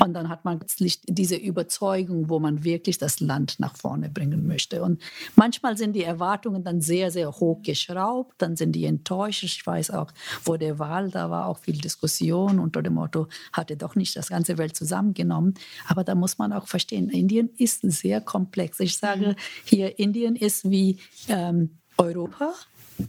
Und 0.00 0.14
dann 0.14 0.28
hat 0.28 0.44
man 0.44 0.58
plötzlich 0.58 1.00
diese 1.06 1.36
Überzeugung, 1.36 2.28
wo 2.28 2.38
man 2.38 2.64
wirklich 2.64 2.98
das 2.98 3.20
Land 3.20 3.58
nach 3.58 3.76
vorne 3.76 4.10
bringen 4.10 4.46
möchte. 4.46 4.82
Und 4.82 5.00
manchmal 5.34 5.76
sind 5.76 5.94
die 5.94 6.04
Erwartungen 6.04 6.64
dann 6.64 6.80
sehr, 6.80 7.10
sehr 7.10 7.30
hoch 7.32 7.62
geschraubt, 7.62 8.34
dann 8.38 8.56
sind 8.56 8.72
die 8.72 8.84
enttäuscht. 8.84 9.44
Ich 9.44 9.66
weiß 9.66 9.90
auch, 9.90 10.12
vor 10.42 10.58
der 10.58 10.78
Wahl, 10.78 11.10
da 11.10 11.30
war 11.30 11.46
auch 11.46 11.58
viel 11.58 11.78
Diskussion 11.78 12.58
unter 12.58 12.82
dem 12.82 12.94
Motto, 12.94 13.28
hatte 13.52 13.76
doch 13.76 13.94
nicht 13.94 14.16
das 14.16 14.28
ganze 14.28 14.58
Welt 14.58 14.76
zusammengenommen. 14.76 15.54
Aber 15.86 16.04
da 16.04 16.14
muss 16.14 16.38
man 16.38 16.52
auch 16.52 16.66
verstehen, 16.66 17.08
Indien 17.08 17.50
ist 17.56 17.80
sehr 17.82 18.20
komplex. 18.26 18.80
Ich 18.80 18.98
sage 18.98 19.28
mhm. 19.28 19.34
hier, 19.64 19.98
Indien 19.98 20.36
ist 20.36 20.68
wie 20.70 20.98
ähm, 21.28 21.78
Europa, 21.96 22.52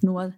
nur 0.02 0.34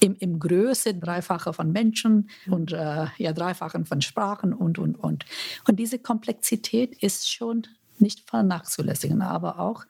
im, 0.00 0.16
im 0.18 0.38
Größe 0.38 0.94
dreifache 0.94 1.52
von 1.52 1.70
Menschen 1.70 2.28
und 2.48 2.72
äh, 2.72 3.06
ja, 3.18 3.32
dreifachen 3.32 3.84
von 3.84 4.02
Sprachen 4.02 4.52
und, 4.52 4.78
und, 4.78 4.96
und. 4.96 5.24
Und 5.68 5.78
diese 5.78 5.98
Komplexität 5.98 6.96
ist 7.02 7.30
schon 7.30 7.66
nicht 7.98 8.28
vernachzulässigen, 8.28 9.22
aber 9.22 9.60
auch 9.60 9.84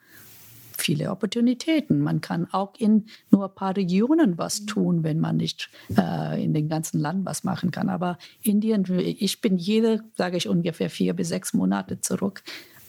viele 0.77 1.11
Opportunitäten. 1.11 2.01
Man 2.01 2.21
kann 2.21 2.47
auch 2.53 2.75
in 2.79 3.07
nur 3.31 3.45
ein 3.47 3.55
paar 3.55 3.77
Regionen 3.77 4.37
was 4.37 4.67
tun, 4.67 5.03
wenn 5.03 5.21
man 5.21 5.37
nicht 5.37 5.71
äh, 5.97 6.43
in 6.43 6.53
dem 6.53 6.69
ganzen 6.69 7.01
Land 7.01 7.25
was 7.25 7.45
machen 7.45 7.71
kann. 7.71 7.89
Aber 7.89 8.19
Indien, 8.43 8.85
ich 8.99 9.41
bin 9.41 9.57
jede, 9.57 10.03
sage 10.17 10.37
ich 10.37 10.49
ungefähr 10.49 10.91
vier 10.91 11.15
bis 11.15 11.29
sechs 11.29 11.55
Monate 11.55 12.01
zurück 12.01 12.43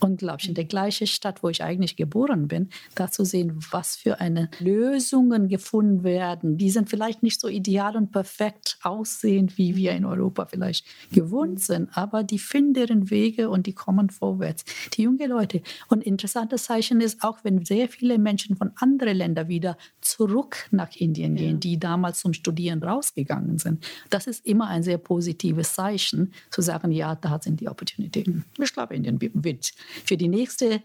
unglaublich. 0.04 0.50
In 0.50 0.56
der 0.56 0.66
gleichen 0.66 1.08
Stadt, 1.08 1.44
wo 1.44 1.50
ich 1.50 1.64
eigentlich 1.64 1.96
geboren 1.96 2.48
bin, 2.48 2.70
da 2.96 3.10
zu 3.10 3.24
sehen, 3.24 3.60
was 3.72 3.96
für 3.96 4.20
eine 4.20 4.50
Lösungen 4.60 5.48
gefunden 5.48 6.04
werden. 6.04 6.58
Die 6.58 6.70
sind 6.70 6.90
vielleicht 6.90 7.24
nicht 7.24 7.40
so 7.40 7.48
ideal 7.48 7.96
und 7.96 8.12
perfekt 8.12 8.78
aussehend, 8.84 9.58
wie 9.58 9.76
wir 9.76 9.94
in 9.94 10.06
Europa 10.06 10.46
vielleicht 10.46 10.86
gewohnt 11.12 11.60
sind, 11.60 11.90
aber 11.96 12.24
die 12.24 12.40
finden 12.40 12.74
deren 12.74 13.10
Wege 13.10 13.50
und 13.50 13.68
die 13.68 13.74
kommen 13.74 14.10
vorwärts. 14.10 14.66
Die 14.94 15.04
jungen 15.04 15.30
Leute. 15.30 15.62
Und 15.88 16.04
interessantes 16.04 16.66
Zeichen 16.66 17.02
ist 17.02 17.24
auch, 17.24 17.40
wenn 17.44 17.66
sehr 17.66 17.88
viele 17.88 18.18
Menschen 18.18 18.56
von 18.56 18.72
anderen 18.76 19.18
Ländern 19.18 19.48
wieder 19.48 19.78
zurück 20.02 20.68
nach 20.72 20.96
Indien 20.96 21.36
gehen, 21.36 21.56
ja. 21.56 21.58
die 21.58 21.80
damals 21.80 22.20
zum 22.20 22.34
Studieren 22.34 22.84
rausgegangen 22.84 23.58
sind. 23.58 23.86
Das 24.10 24.28
ist 24.28 24.46
immer 24.46 24.68
ein 24.68 24.84
sehr 24.84 24.98
positives 24.98 25.74
Zeichen, 25.74 26.34
zu 26.50 26.62
sagen, 26.62 26.92
ja, 26.92 27.16
da 27.16 27.40
sind 27.42 27.62
die 27.62 27.68
Opportunitäten. 27.68 28.46
Ich 28.60 28.74
glaube, 28.74 28.96
Indien 28.96 29.20
wird 29.22 29.72
für 30.06 30.18
die 30.18 30.28
nächste 30.28 30.82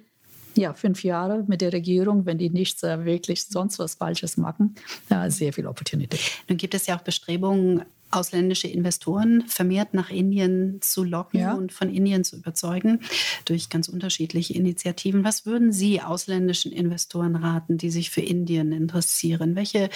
ja, 0.55 0.75
fünf 0.75 1.05
Jahre 1.05 1.45
mit 1.47 1.61
der 1.61 1.73
Regierung, 1.73 2.27
wenn 2.27 2.39
die 2.39 2.51
nicht 2.51 2.83
äh, 2.83 3.05
wirklich 3.05 3.45
sonst 3.45 3.79
was 3.79 3.95
Falsches 3.95 4.37
machen, 4.37 4.75
äh, 5.09 5.31
sehr 5.31 5.53
viel 5.53 5.67
Opportunity. 5.67 6.19
Nun 6.49 6.59
gibt 6.59 6.75
es 6.75 6.87
ja 6.87 6.99
auch 6.99 7.03
Bestrebungen, 7.03 7.85
ausländische 8.11 8.69
Investoren 8.69 9.45
vermehrt 9.47 9.93
nach 9.93 10.11
Indien 10.11 10.79
zu 10.81 11.05
locken 11.05 11.41
ja. 11.41 11.53
und 11.53 11.73
von 11.73 11.95
Indien 11.95 12.25
zu 12.25 12.37
überzeugen 12.37 13.01
durch 13.45 13.69
ganz 13.69 13.89
unterschiedliche 13.89 14.55
Initiativen. 14.55 15.25
Was 15.25 15.45
würden 15.45 15.73
Sie 15.73 16.01
ausländischen 16.01 16.73
Investoren 16.73 17.37
raten, 17.37 17.77
die 17.77 17.91
sich 17.91 18.11
für 18.11 18.23
Indien 18.23 18.73
interessieren? 18.73 19.57
Welche, 19.57 19.91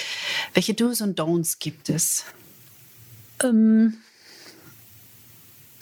welche 0.52 0.74
Do's 0.74 1.00
und 1.00 1.18
Don'ts 1.18 1.56
gibt 1.58 1.88
es? 1.88 2.26
Ähm, 3.42 3.94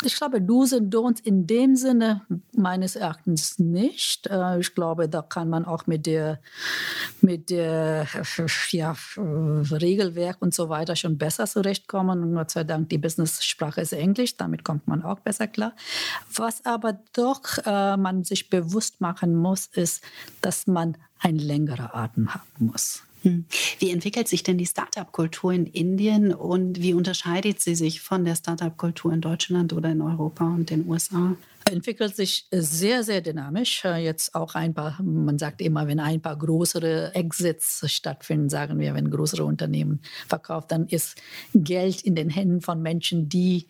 ich 0.02 0.16
glaube, 0.16 0.40
Do's 0.40 0.72
und 0.72 0.94
Don'ts 0.94 1.22
in 1.22 1.46
dem 1.46 1.76
Sinne 1.76 2.22
meines 2.52 2.96
Erachtens 2.96 3.58
nicht. 3.58 4.26
Äh, 4.26 4.60
ich 4.60 4.74
glaube, 4.74 5.08
da 5.08 5.22
kann 5.22 5.48
man 5.48 5.64
auch 5.64 5.86
mit 5.86 6.06
der, 6.06 6.40
mit 7.20 7.50
der 7.50 8.06
ja, 8.70 8.96
Regelwerk 9.16 10.36
und 10.40 10.54
so 10.54 10.68
weiter 10.68 10.96
schon 10.96 11.18
besser 11.18 11.46
zurechtkommen. 11.46 12.22
Und 12.22 12.34
Gott 12.34 12.50
sei 12.50 12.64
Dank, 12.64 12.88
die 12.88 12.98
Business-Sprache 12.98 13.80
ist 13.80 13.92
Englisch, 13.92 14.36
damit 14.36 14.64
kommt 14.64 14.86
man 14.88 15.02
auch 15.02 15.20
besser 15.20 15.46
klar. 15.46 15.74
Was 16.34 16.64
aber 16.64 17.00
doch 17.12 17.58
äh, 17.64 17.96
man 17.96 18.24
sich 18.24 18.48
bewusst 18.48 19.00
machen 19.00 19.34
muss, 19.34 19.66
ist, 19.66 20.02
dass 20.40 20.66
man 20.66 20.96
ein 21.18 21.36
längerer 21.36 21.94
Atem 21.94 22.34
haben 22.34 22.46
muss. 22.58 23.02
Wie 23.22 23.90
entwickelt 23.90 24.28
sich 24.28 24.42
denn 24.42 24.58
die 24.58 24.66
Startup-Kultur 24.66 25.52
in 25.52 25.66
Indien 25.66 26.32
und 26.34 26.80
wie 26.80 26.94
unterscheidet 26.94 27.60
sie 27.60 27.74
sich 27.74 28.00
von 28.00 28.24
der 28.24 28.36
Startup-Kultur 28.36 29.12
in 29.12 29.20
Deutschland 29.20 29.72
oder 29.72 29.90
in 29.90 30.00
Europa 30.02 30.44
und 30.44 30.70
den 30.70 30.88
USA? 30.88 31.36
entwickelt 31.70 32.16
sich 32.16 32.46
sehr, 32.50 33.04
sehr 33.04 33.20
dynamisch. 33.20 33.84
Jetzt 33.84 34.34
auch 34.34 34.54
ein 34.54 34.74
paar, 34.74 35.00
man 35.02 35.38
sagt 35.38 35.60
immer, 35.60 35.86
wenn 35.86 36.00
ein 36.00 36.20
paar 36.20 36.36
größere 36.36 37.14
Exits 37.14 37.84
stattfinden, 37.90 38.48
sagen 38.48 38.78
wir, 38.78 38.94
wenn 38.94 39.10
größere 39.10 39.44
Unternehmen 39.44 40.00
verkauft, 40.28 40.72
dann 40.72 40.86
ist 40.86 41.16
Geld 41.54 42.02
in 42.02 42.14
den 42.14 42.28
Händen 42.28 42.60
von 42.60 42.82
Menschen, 42.82 43.28
die 43.28 43.66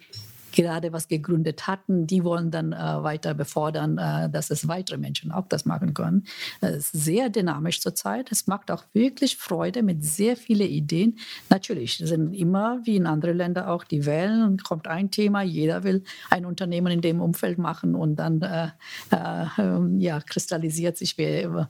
gerade 0.52 0.92
was 0.92 1.08
gegründet 1.08 1.66
hatten, 1.66 2.06
die 2.06 2.24
wollen 2.24 2.50
dann 2.50 2.72
äh, 2.72 2.76
weiter 2.76 3.34
befordern, 3.34 3.98
äh, 3.98 4.30
dass 4.30 4.50
es 4.50 4.68
weitere 4.68 4.98
Menschen 4.98 5.32
auch 5.32 5.46
das 5.48 5.64
machen 5.64 5.94
können. 5.94 6.24
Es 6.60 6.92
ist 6.92 7.04
sehr 7.04 7.28
dynamisch 7.30 7.80
zurzeit. 7.80 8.30
Es 8.32 8.46
macht 8.46 8.70
auch 8.70 8.84
wirklich 8.92 9.36
Freude 9.36 9.82
mit 9.82 10.04
sehr 10.04 10.36
vielen 10.36 10.68
Ideen. 10.68 11.18
Natürlich 11.48 11.98
sind 11.98 12.34
immer, 12.34 12.80
wie 12.84 12.96
in 12.96 13.06
anderen 13.06 13.36
Ländern 13.36 13.66
auch, 13.66 13.84
die 13.84 14.06
Wellen 14.06 14.42
und 14.42 14.64
kommt 14.64 14.88
ein 14.88 15.10
Thema, 15.10 15.42
jeder 15.42 15.84
will 15.84 16.04
ein 16.30 16.44
Unternehmen 16.44 16.92
in 16.92 17.00
dem 17.00 17.20
Umfeld 17.20 17.58
machen 17.58 17.94
und 17.94 18.16
dann 18.16 18.42
äh, 18.42 18.68
äh 19.10 19.46
ähm, 19.58 20.00
ja, 20.00 20.20
kristallisiert 20.20 20.96
sich, 20.96 21.16
wie, 21.18 21.24
äh, 21.24 21.66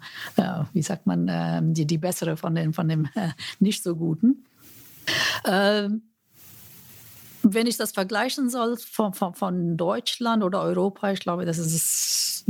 wie 0.72 0.82
sagt 0.82 1.06
man, 1.06 1.26
ähm, 1.30 1.74
die, 1.74 1.86
die 1.86 1.98
bessere 1.98 2.36
von, 2.36 2.54
den, 2.54 2.72
von 2.72 2.88
dem 2.88 3.06
äh, 3.14 3.30
nicht 3.58 3.82
so 3.82 3.96
guten. 3.96 4.44
Ähm, 5.46 6.02
wenn 7.42 7.66
ich 7.66 7.76
das 7.76 7.92
vergleichen 7.92 8.50
soll 8.50 8.76
von, 8.76 9.12
von, 9.14 9.34
von 9.34 9.76
Deutschland 9.76 10.42
oder 10.42 10.60
Europa, 10.62 11.12
ich 11.12 11.20
glaube, 11.20 11.44
das 11.44 11.58
ist 11.58 12.44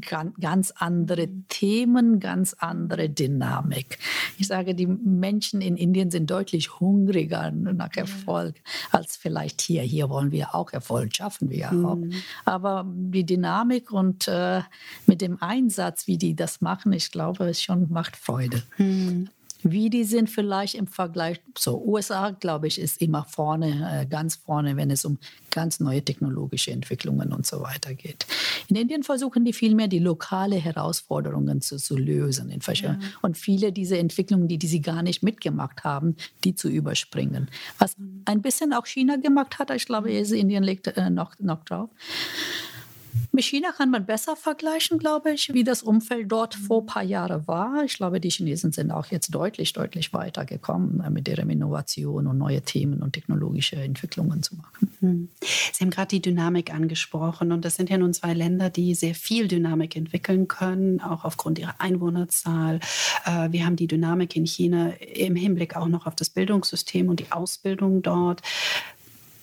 ganz 0.00 0.72
andere 0.76 1.28
Themen, 1.48 2.20
ganz 2.20 2.54
andere 2.54 3.08
Dynamik. 3.08 3.98
Ich 4.38 4.46
sage, 4.48 4.74
die 4.74 4.86
Menschen 4.86 5.60
in 5.60 5.76
Indien 5.76 6.10
sind 6.10 6.30
deutlich 6.30 6.80
hungriger 6.80 7.50
nach 7.50 7.94
Erfolg 7.94 8.56
als 8.90 9.16
vielleicht 9.16 9.60
hier. 9.60 9.82
Hier 9.82 10.08
wollen 10.08 10.32
wir 10.32 10.54
auch 10.54 10.72
Erfolg, 10.72 11.14
schaffen 11.14 11.50
wir 11.50 11.70
auch. 11.70 11.96
Mhm. 11.96 12.12
Aber 12.44 12.86
die 12.88 13.24
Dynamik 13.24 13.90
und 13.92 14.28
äh, 14.28 14.62
mit 15.06 15.20
dem 15.20 15.40
Einsatz, 15.40 16.06
wie 16.06 16.18
die 16.18 16.34
das 16.34 16.60
machen, 16.60 16.92
ich 16.92 17.10
glaube, 17.10 17.44
es 17.48 17.62
schon 17.62 17.90
macht 17.90 18.16
Freude. 18.16 18.62
Mhm 18.78 19.28
wie 19.72 19.90
die 19.90 20.04
sind 20.04 20.30
vielleicht 20.30 20.74
im 20.74 20.86
Vergleich 20.86 21.40
zur 21.54 21.84
USA, 21.84 22.30
glaube 22.30 22.66
ich, 22.66 22.80
ist 22.80 23.00
immer 23.00 23.24
vorne, 23.24 24.02
äh, 24.02 24.06
ganz 24.06 24.36
vorne, 24.36 24.76
wenn 24.76 24.90
es 24.90 25.04
um 25.04 25.18
ganz 25.50 25.80
neue 25.80 26.02
technologische 26.02 26.70
Entwicklungen 26.70 27.32
und 27.32 27.46
so 27.46 27.62
weiter 27.62 27.94
geht. 27.94 28.26
In 28.68 28.76
Indien 28.76 29.02
versuchen 29.02 29.44
die 29.44 29.52
vielmehr, 29.52 29.88
die 29.88 29.98
lokale 29.98 30.56
Herausforderungen 30.56 31.60
zu, 31.60 31.78
zu 31.78 31.96
lösen. 31.96 32.52
Ja. 32.74 32.98
Und 33.22 33.38
viele 33.38 33.72
dieser 33.72 33.98
Entwicklungen, 33.98 34.48
die, 34.48 34.58
die 34.58 34.66
sie 34.66 34.82
gar 34.82 35.02
nicht 35.02 35.22
mitgemacht 35.22 35.84
haben, 35.84 36.16
die 36.44 36.54
zu 36.54 36.68
überspringen. 36.68 37.48
Was 37.78 37.96
mhm. 37.96 38.22
ein 38.26 38.42
bisschen 38.42 38.72
auch 38.72 38.86
China 38.86 39.16
gemacht 39.16 39.58
hat, 39.58 39.70
ich 39.70 39.86
glaube, 39.86 40.10
Indien 40.10 40.62
legt 40.62 40.88
äh, 40.88 41.10
noch, 41.10 41.38
noch 41.38 41.64
drauf. 41.64 41.88
Mit 43.32 43.44
China 43.44 43.72
kann 43.72 43.90
man 43.90 44.06
besser 44.06 44.36
vergleichen, 44.36 44.98
glaube 44.98 45.32
ich, 45.32 45.52
wie 45.52 45.64
das 45.64 45.82
Umfeld 45.82 46.32
dort 46.32 46.54
vor 46.54 46.82
ein 46.82 46.86
paar 46.86 47.02
Jahren 47.02 47.46
war. 47.46 47.84
Ich 47.84 47.96
glaube, 47.96 48.20
die 48.20 48.30
Chinesen 48.30 48.72
sind 48.72 48.90
auch 48.90 49.06
jetzt 49.06 49.34
deutlich, 49.34 49.72
deutlich 49.72 50.12
weitergekommen, 50.12 51.00
äh, 51.00 51.10
mit 51.10 51.26
deren 51.26 51.50
Innovation 51.50 52.26
und 52.26 52.38
neue 52.38 52.62
Themen 52.62 53.02
und 53.02 53.12
technologische 53.12 53.76
Entwicklungen 53.76 54.42
zu 54.42 54.56
machen. 54.56 54.90
Hm. 55.00 55.28
Sie 55.40 55.84
haben 55.84 55.90
gerade 55.90 56.08
die 56.08 56.22
Dynamik 56.22 56.72
angesprochen 56.72 57.52
und 57.52 57.64
das 57.64 57.76
sind 57.76 57.90
ja 57.90 57.98
nun 57.98 58.14
zwei 58.14 58.32
Länder, 58.34 58.70
die 58.70 58.94
sehr 58.94 59.14
viel 59.14 59.48
Dynamik 59.48 59.96
entwickeln 59.96 60.48
können, 60.48 61.00
auch 61.00 61.24
aufgrund 61.24 61.58
ihrer 61.58 61.80
Einwohnerzahl. 61.80 62.80
Äh, 63.24 63.52
wir 63.52 63.66
haben 63.66 63.76
die 63.76 63.86
Dynamik 63.86 64.36
in 64.36 64.46
China 64.46 64.92
im 65.14 65.36
Hinblick 65.36 65.76
auch 65.76 65.88
noch 65.88 66.06
auf 66.06 66.14
das 66.14 66.30
Bildungssystem 66.30 67.08
und 67.08 67.20
die 67.20 67.32
Ausbildung 67.32 68.02
dort. 68.02 68.42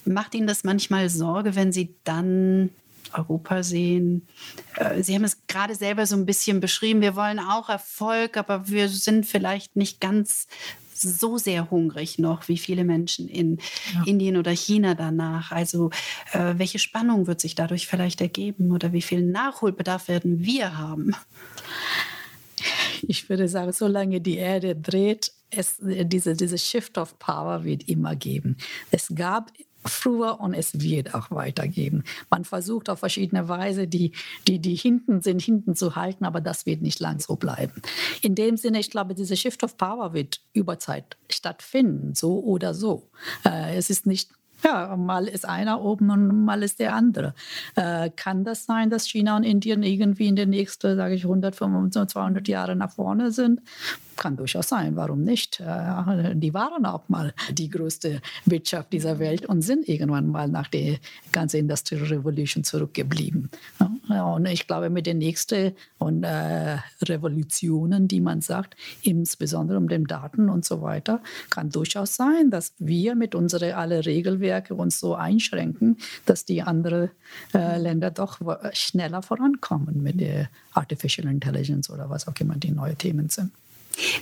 Macht 0.05 0.35
Ihnen 0.35 0.47
das 0.47 0.63
manchmal 0.63 1.09
Sorge, 1.09 1.55
wenn 1.55 1.71
Sie 1.71 1.95
dann 2.03 2.69
Europa 3.13 3.63
sehen. 3.63 4.27
Äh, 4.75 5.03
Sie 5.03 5.15
haben 5.15 5.23
es 5.23 5.45
gerade 5.47 5.75
selber 5.75 6.05
so 6.05 6.15
ein 6.15 6.25
bisschen 6.25 6.59
beschrieben. 6.59 7.01
Wir 7.01 7.15
wollen 7.15 7.39
auch 7.39 7.69
Erfolg, 7.69 8.37
aber 8.37 8.67
wir 8.67 8.89
sind 8.89 9.25
vielleicht 9.25 9.75
nicht 9.75 9.99
ganz 9.99 10.47
so 10.95 11.37
sehr 11.37 11.69
hungrig 11.71 12.19
noch 12.19 12.47
wie 12.47 12.57
viele 12.57 12.83
Menschen 12.83 13.27
in 13.27 13.59
ja. 13.93 14.03
Indien 14.05 14.37
oder 14.37 14.51
China 14.51 14.95
danach. 14.95 15.51
Also 15.51 15.89
äh, 16.31 16.53
welche 16.57 16.79
Spannung 16.79 17.27
wird 17.27 17.41
sich 17.41 17.55
dadurch 17.55 17.87
vielleicht 17.87 18.21
ergeben 18.21 18.71
oder 18.71 18.93
wie 18.93 19.01
viel 19.01 19.21
Nachholbedarf 19.21 20.07
werden 20.07 20.43
wir 20.43 20.77
haben? 20.77 21.15
Ich 23.01 23.29
würde 23.29 23.49
sagen, 23.49 23.73
solange 23.73 24.21
die 24.21 24.37
Erde 24.37 24.75
dreht, 24.75 25.33
es, 25.49 25.77
diese, 25.81 26.35
diese 26.35 26.57
Shift 26.57 26.97
of 26.97 27.19
Power 27.19 27.63
wird 27.63 27.87
immer 27.89 28.15
geben. 28.15 28.57
Es 28.91 29.13
gab 29.13 29.51
früher 29.85 30.39
und 30.39 30.53
es 30.53 30.81
wird 30.81 31.13
auch 31.13 31.31
weitergeben. 31.31 32.03
Man 32.29 32.45
versucht 32.45 32.89
auf 32.89 32.99
verschiedene 32.99 33.47
Weise, 33.47 33.87
die, 33.87 34.11
die, 34.47 34.59
die 34.59 34.75
hinten 34.75 35.21
sind, 35.21 35.41
hinten 35.41 35.75
zu 35.75 35.95
halten, 35.95 36.25
aber 36.25 36.41
das 36.41 36.65
wird 36.65 36.81
nicht 36.81 36.99
lang 36.99 37.19
so 37.19 37.35
bleiben. 37.35 37.81
In 38.21 38.35
dem 38.35 38.57
Sinne, 38.57 38.79
ich 38.79 38.89
glaube, 38.89 39.15
diese 39.15 39.35
Shift 39.35 39.63
of 39.63 39.77
Power 39.77 40.13
wird 40.13 40.41
über 40.53 40.79
Zeit 40.79 41.17
stattfinden, 41.29 42.15
so 42.15 42.39
oder 42.39 42.73
so. 42.73 43.09
Äh, 43.45 43.75
es 43.75 43.89
ist 43.89 44.05
nicht 44.05 44.29
ja, 44.63 44.95
mal 44.95 45.27
ist 45.27 45.47
einer 45.47 45.81
oben 45.81 46.09
und 46.09 46.45
mal 46.45 46.63
ist 46.63 46.79
der 46.79 46.93
andere. 46.95 47.33
Äh, 47.75 48.09
kann 48.15 48.43
das 48.43 48.65
sein, 48.65 48.89
dass 48.89 49.07
China 49.07 49.35
und 49.35 49.43
Indien 49.43 49.83
irgendwie 49.83 50.27
in 50.27 50.35
den 50.35 50.49
nächsten, 50.49 50.95
sage 50.95 51.15
ich, 51.15 51.23
100, 51.23 51.55
200 51.55 52.47
Jahren 52.47 52.77
nach 52.77 52.91
vorne 52.91 53.31
sind? 53.31 53.61
Kann 54.15 54.37
durchaus 54.37 54.69
sein, 54.69 54.95
warum 54.95 55.23
nicht? 55.23 55.59
Äh, 55.59 56.35
die 56.35 56.53
waren 56.53 56.85
auch 56.85 57.09
mal 57.09 57.33
die 57.51 57.69
größte 57.69 58.21
Wirtschaft 58.45 58.93
dieser 58.93 59.19
Welt 59.19 59.45
und 59.45 59.61
sind 59.61 59.89
irgendwann 59.89 60.27
mal 60.27 60.47
nach 60.47 60.67
der 60.67 60.97
ganzen 61.31 61.57
Industrial 61.57 62.03
Revolution 62.05 62.63
zurückgeblieben. 62.63 63.49
Und 64.09 64.45
ich 64.45 64.67
glaube, 64.67 64.89
mit 64.89 65.07
den 65.07 65.17
nächsten 65.17 65.73
und, 65.97 66.23
äh, 66.23 66.77
Revolutionen, 67.01 68.07
die 68.07 68.21
man 68.21 68.41
sagt, 68.41 68.75
insbesondere 69.01 69.77
um 69.77 69.87
den 69.87 70.05
Daten 70.05 70.49
und 70.49 70.65
so 70.65 70.81
weiter, 70.81 71.21
kann 71.49 71.69
durchaus 71.69 72.15
sein, 72.15 72.51
dass 72.51 72.73
wir 72.77 73.15
mit 73.15 73.35
unseren 73.35 73.71
alle 73.71 74.05
Regelwerke 74.53 74.75
uns 74.75 74.99
so 74.99 75.15
einschränken, 75.15 75.97
dass 76.25 76.45
die 76.45 76.61
anderen 76.61 77.09
äh, 77.53 77.77
Länder 77.77 78.11
doch 78.11 78.39
schneller 78.73 79.21
vorankommen 79.21 80.03
mit 80.03 80.19
der 80.19 80.49
Artificial 80.73 81.27
Intelligence 81.27 81.89
oder 81.89 82.09
was 82.09 82.27
auch 82.27 82.35
immer 82.39 82.55
die 82.55 82.71
neuen 82.71 82.97
Themen 82.97 83.29
sind. 83.29 83.51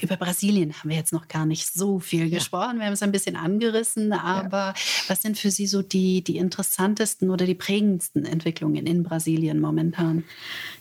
Über 0.02 0.18
Brasilien 0.18 0.74
haben 0.74 0.90
wir 0.90 0.98
jetzt 0.98 1.14
noch 1.14 1.30
gar 1.30 1.46
nicht 1.46 1.74
so 1.74 2.00
viel 2.00 2.28
ja. 2.28 2.38
gesprochen. 2.38 2.80
Wir 2.80 2.88
haben 2.88 2.94
es 2.94 3.04
ein 3.04 3.14
bisschen 3.14 3.38
angerissen, 3.38 4.12
aber 4.12 4.58
ja. 4.58 4.74
was 5.08 5.22
sind 5.22 5.38
für 5.38 5.50
Sie 5.50 5.66
so 5.66 5.82
die, 5.82 6.22
die 6.22 6.36
interessantesten 6.36 7.30
oder 7.30 7.46
die 7.46 7.56
prägendsten 7.56 8.26
Entwicklungen 8.26 8.86
in 8.86 9.04
Brasilien 9.04 9.62
momentan? 9.62 10.26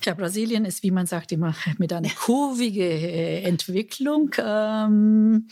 Ja, 0.05 0.15
Brasilien 0.15 0.65
ist, 0.65 0.83
wie 0.83 0.91
man 0.91 1.07
sagt, 1.07 1.31
immer 1.31 1.55
mit 1.79 1.93
einer 1.93 2.11
kurvige 2.11 2.83
äh, 2.83 3.43
Entwicklung. 3.43 4.35
Ähm, 4.45 5.47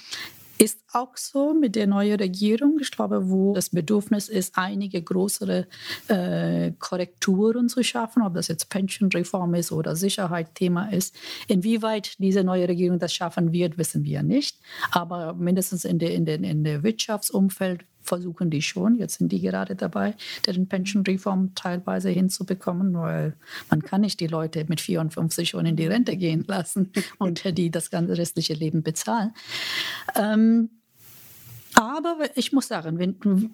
ist 0.58 0.80
auch 0.92 1.16
so 1.16 1.54
mit 1.54 1.76
der 1.76 1.86
neuen 1.86 2.18
Regierung. 2.18 2.78
Ich 2.80 2.90
glaube, 2.90 3.30
wo 3.30 3.54
das 3.54 3.70
Bedürfnis 3.70 4.28
ist, 4.28 4.58
einige 4.58 5.00
größere 5.02 5.66
äh, 6.08 6.72
Korrekturen 6.78 7.68
zu 7.68 7.82
schaffen, 7.84 8.22
ob 8.22 8.34
das 8.34 8.48
jetzt 8.48 8.68
Pensionreform 8.68 9.54
ist 9.54 9.72
oder 9.72 9.94
Sicherheitsthema 9.94 10.88
ist. 10.88 11.14
Inwieweit 11.46 12.18
diese 12.18 12.42
neue 12.42 12.68
Regierung 12.68 12.98
das 12.98 13.14
schaffen 13.14 13.52
wird, 13.52 13.78
wissen 13.78 14.04
wir 14.04 14.22
nicht. 14.22 14.58
Aber 14.90 15.34
mindestens 15.34 15.84
in 15.84 15.98
der, 15.98 16.14
in 16.14 16.24
der, 16.24 16.40
in 16.40 16.64
der 16.64 16.82
Wirtschaftsumfeld 16.82 17.84
versuchen 18.08 18.50
die 18.50 18.62
schon. 18.62 18.96
Jetzt 18.96 19.18
sind 19.18 19.30
die 19.30 19.40
gerade 19.40 19.76
dabei, 19.76 20.14
den 20.46 20.66
Pensionreform 20.66 21.54
teilweise 21.54 22.10
hinzubekommen, 22.10 22.94
weil 22.94 23.34
man 23.70 23.82
kann 23.82 24.00
nicht 24.00 24.20
die 24.20 24.26
Leute 24.26 24.64
mit 24.68 24.80
54 24.80 25.50
schon 25.50 25.66
in 25.66 25.76
die 25.76 25.86
Rente 25.86 26.16
gehen 26.16 26.44
lassen 26.46 26.92
und 27.18 27.56
die 27.56 27.70
das 27.70 27.90
ganze 27.90 28.18
restliche 28.18 28.54
Leben 28.54 28.82
bezahlen. 28.82 29.32
Ähm, 30.16 30.70
aber 31.78 32.36
ich 32.36 32.52
muss 32.52 32.66
sagen, 32.66 32.98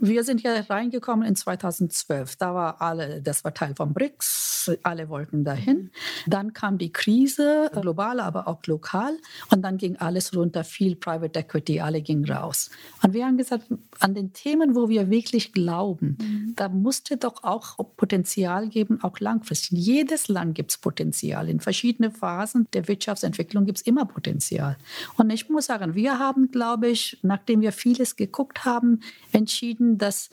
wir 0.01 0.25
sind 0.25 0.43
ja 0.43 0.59
reingekommen 0.61 1.29
in 1.29 1.37
2012. 1.37 2.37
Da 2.37 2.55
war 2.55 2.81
alle, 2.81 3.21
das 3.21 3.45
war 3.45 3.53
Teil 3.53 3.75
von 3.75 3.93
BRICS, 3.93 4.73
alle 4.83 5.11
wollten 5.11 5.45
dahin. 5.45 5.91
Dann 6.27 6.55
kam 6.55 6.79
die 6.79 6.91
Krise, 6.91 7.71
global, 7.75 8.21
aber 8.21 8.49
auch 8.49 8.65
lokal. 8.65 9.15
Und 9.51 9.61
dann 9.61 9.77
ging 9.77 9.97
alles 9.97 10.35
runter, 10.35 10.65
viel 10.65 10.97
Private 10.97 11.39
Equity, 11.39 11.83
alle 11.83 12.01
gingen 12.01 12.25
raus. 12.25 12.71
Und 13.03 13.13
wir 13.13 13.27
haben 13.27 13.37
gesagt, 13.37 13.67
an 14.01 14.15
den 14.15 14.33
Themen, 14.33 14.75
wo 14.75 14.89
wir 14.89 15.11
wirklich 15.11 15.53
glauben, 15.53 16.17
mhm. 16.19 16.53
da 16.57 16.71
musste 16.71 17.19
doch 17.19 17.45
auch 17.45 17.77
Potenzial 17.99 18.69
geben, 18.69 19.03
auch 19.03 19.21
langfristig. 19.21 19.73
In 19.73 19.77
jedes 19.77 20.29
Land 20.29 20.55
gibt 20.55 20.71
es 20.71 20.79
Potenzial. 20.79 21.51
In 21.51 21.61
verschiedenen 21.61 22.11
Phasen 22.11 22.69
der 22.73 22.89
Wirtschaftsentwicklung 22.89 23.67
gibt 23.67 23.81
es 23.81 23.87
immer 23.87 24.07
Potenzial. 24.07 24.79
Und 25.19 25.29
ich 25.29 25.51
muss 25.51 25.67
sagen, 25.67 25.95
wir 25.95 26.19
haben, 26.19 26.51
glaube 26.51 26.89
ich, 26.89 27.19
nachdem 27.21 27.61
wir 27.61 27.73
vieles 27.73 28.14
geguckt 28.17 28.65
haben, 28.65 29.01
entschieden, 29.33 29.99
dass 29.99 30.31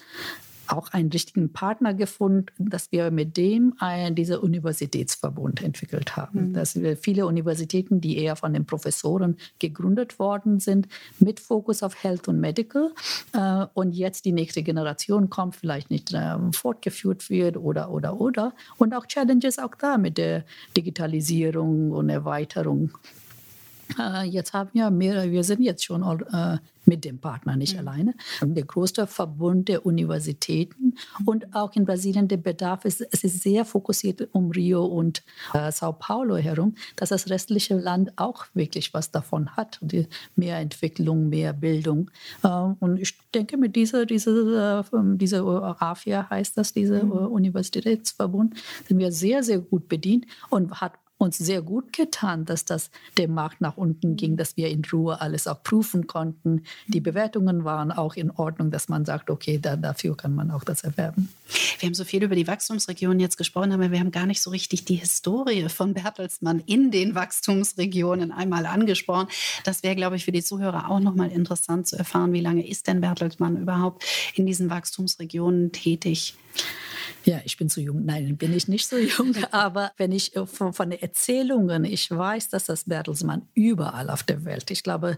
auch 0.71 0.89
einen 0.93 1.09
richtigen 1.09 1.51
Partner 1.51 1.93
gefunden, 1.93 2.69
dass 2.69 2.91
wir 2.91 3.11
mit 3.11 3.37
dem 3.37 3.73
einen, 3.79 4.15
dieser 4.15 4.41
Universitätsverbund 4.43 5.61
entwickelt 5.61 6.15
haben. 6.15 6.49
Mhm. 6.49 6.53
Dass 6.53 6.75
wir 6.75 6.97
viele 6.97 7.25
Universitäten, 7.25 8.01
die 8.01 8.17
eher 8.17 8.35
von 8.35 8.53
den 8.53 8.65
Professoren 8.65 9.37
gegründet 9.59 10.19
worden 10.19 10.59
sind, 10.59 10.87
mit 11.19 11.39
Fokus 11.39 11.83
auf 11.83 12.01
Health 12.03 12.27
und 12.27 12.39
Medical 12.39 12.91
äh, 13.33 13.65
und 13.73 13.93
jetzt 13.93 14.25
die 14.25 14.31
nächste 14.31 14.63
Generation 14.63 15.29
kommt, 15.29 15.55
vielleicht 15.55 15.89
nicht 15.89 16.13
äh, 16.13 16.37
fortgeführt 16.53 17.29
wird 17.29 17.57
oder, 17.57 17.91
oder, 17.91 18.19
oder. 18.19 18.53
Und 18.77 18.93
auch 18.93 19.05
Challenges 19.05 19.59
auch 19.59 19.75
da 19.75 19.97
mit 19.97 20.17
der 20.17 20.45
Digitalisierung 20.75 21.91
und 21.91 22.09
Erweiterung 22.09 22.91
äh, 23.99 24.23
jetzt 24.23 24.53
haben 24.53 24.69
wir 24.73 24.89
mehrere, 24.89 25.31
wir 25.31 25.43
sind 25.43 25.61
jetzt 25.61 25.83
schon 25.83 26.03
äh, 26.03 26.57
mit 26.85 27.05
dem 27.05 27.19
Partner, 27.19 27.55
nicht 27.55 27.73
mhm. 27.73 27.79
alleine. 27.79 28.13
Der 28.41 28.63
größte 28.63 29.07
Verbund 29.07 29.67
der 29.67 29.85
Universitäten 29.85 30.95
und 31.25 31.53
auch 31.55 31.75
in 31.75 31.85
Brasilien 31.85 32.27
der 32.27 32.37
Bedarf 32.37 32.85
ist, 32.85 33.01
es 33.11 33.23
ist 33.23 33.41
sehr 33.41 33.65
fokussiert 33.65 34.29
um 34.31 34.51
Rio 34.51 34.85
und 34.85 35.23
äh, 35.53 35.71
Sao 35.71 35.93
Paulo 35.93 36.37
herum, 36.37 36.75
dass 36.95 37.09
das 37.09 37.29
restliche 37.29 37.75
Land 37.75 38.11
auch 38.17 38.45
wirklich 38.53 38.93
was 38.93 39.11
davon 39.11 39.55
hat. 39.55 39.79
Die 39.81 40.07
mehr 40.35 40.57
Entwicklung, 40.57 41.29
mehr 41.29 41.53
Bildung. 41.53 42.09
Äh, 42.43 42.47
und 42.47 42.99
ich 42.99 43.17
denke, 43.33 43.57
mit 43.57 43.75
dieser, 43.75 44.05
dieser, 44.05 44.79
äh, 44.79 44.83
dieser 45.17 45.81
AFIA 45.81 46.29
heißt 46.29 46.57
das, 46.57 46.73
dieser 46.73 47.03
mhm. 47.03 47.11
Universitätsverbund, 47.11 48.55
sind 48.87 48.97
wir 48.97 49.11
sehr, 49.11 49.43
sehr 49.43 49.59
gut 49.59 49.87
bedient 49.87 50.25
und 50.49 50.81
hat 50.81 50.93
uns 51.21 51.37
sehr 51.37 51.61
gut 51.61 51.93
getan, 51.93 52.45
dass 52.45 52.65
das 52.65 52.89
dem 53.17 53.33
Markt 53.33 53.61
nach 53.61 53.77
unten 53.77 54.15
ging, 54.15 54.37
dass 54.37 54.57
wir 54.57 54.69
in 54.69 54.81
Ruhe 54.91 55.21
alles 55.21 55.47
auch 55.47 55.61
prüfen 55.61 56.07
konnten. 56.07 56.63
Die 56.87 56.99
Bewertungen 56.99 57.63
waren 57.63 57.91
auch 57.91 58.15
in 58.15 58.31
Ordnung, 58.31 58.71
dass 58.71 58.89
man 58.89 59.05
sagt, 59.05 59.29
okay, 59.29 59.59
da, 59.61 59.75
dafür 59.75 60.17
kann 60.17 60.33
man 60.33 60.49
auch 60.49 60.63
das 60.63 60.83
erwerben. 60.83 61.29
Wir 61.79 61.87
haben 61.87 61.93
so 61.93 62.05
viel 62.05 62.23
über 62.23 62.35
die 62.35 62.47
Wachstumsregionen 62.47 63.19
jetzt 63.19 63.37
gesprochen, 63.37 63.71
aber 63.71 63.91
wir 63.91 63.99
haben 63.99 64.11
gar 64.11 64.25
nicht 64.25 64.41
so 64.41 64.49
richtig 64.49 64.85
die 64.85 64.95
Historie 64.95 65.69
von 65.69 65.93
Bertelsmann 65.93 66.63
in 66.65 66.91
den 66.91 67.13
Wachstumsregionen 67.13 68.31
einmal 68.31 68.65
angesprochen. 68.65 69.27
Das 69.63 69.83
wäre, 69.83 69.95
glaube 69.95 70.15
ich, 70.15 70.25
für 70.25 70.31
die 70.31 70.43
Zuhörer 70.43 70.89
auch 70.89 70.99
nochmal 70.99 71.31
interessant 71.31 71.87
zu 71.87 71.97
erfahren, 71.97 72.33
wie 72.33 72.41
lange 72.41 72.67
ist 72.67 72.87
denn 72.87 73.01
Bertelsmann 73.01 73.57
überhaupt 73.57 74.03
in 74.35 74.45
diesen 74.45 74.69
Wachstumsregionen 74.69 75.71
tätig? 75.71 76.35
Ja, 77.23 77.39
ich 77.45 77.57
bin 77.57 77.69
zu 77.69 77.81
jung. 77.81 78.03
Nein, 78.03 78.35
bin 78.35 78.51
ich 78.55 78.67
nicht 78.67 78.87
so 78.87 78.97
jung. 78.97 79.35
Aber 79.51 79.91
wenn 79.97 80.11
ich 80.11 80.35
äh, 80.35 80.47
von, 80.47 80.73
von 80.73 80.89
den 80.89 81.01
Erzählungen, 81.01 81.85
ich 81.85 82.09
weiß, 82.09 82.49
dass 82.49 82.65
das 82.65 82.85
Bertelsmann 82.85 83.43
überall 83.53 84.09
auf 84.09 84.23
der 84.23 84.43
Welt, 84.43 84.71
ich 84.71 84.81
glaube, 84.81 85.17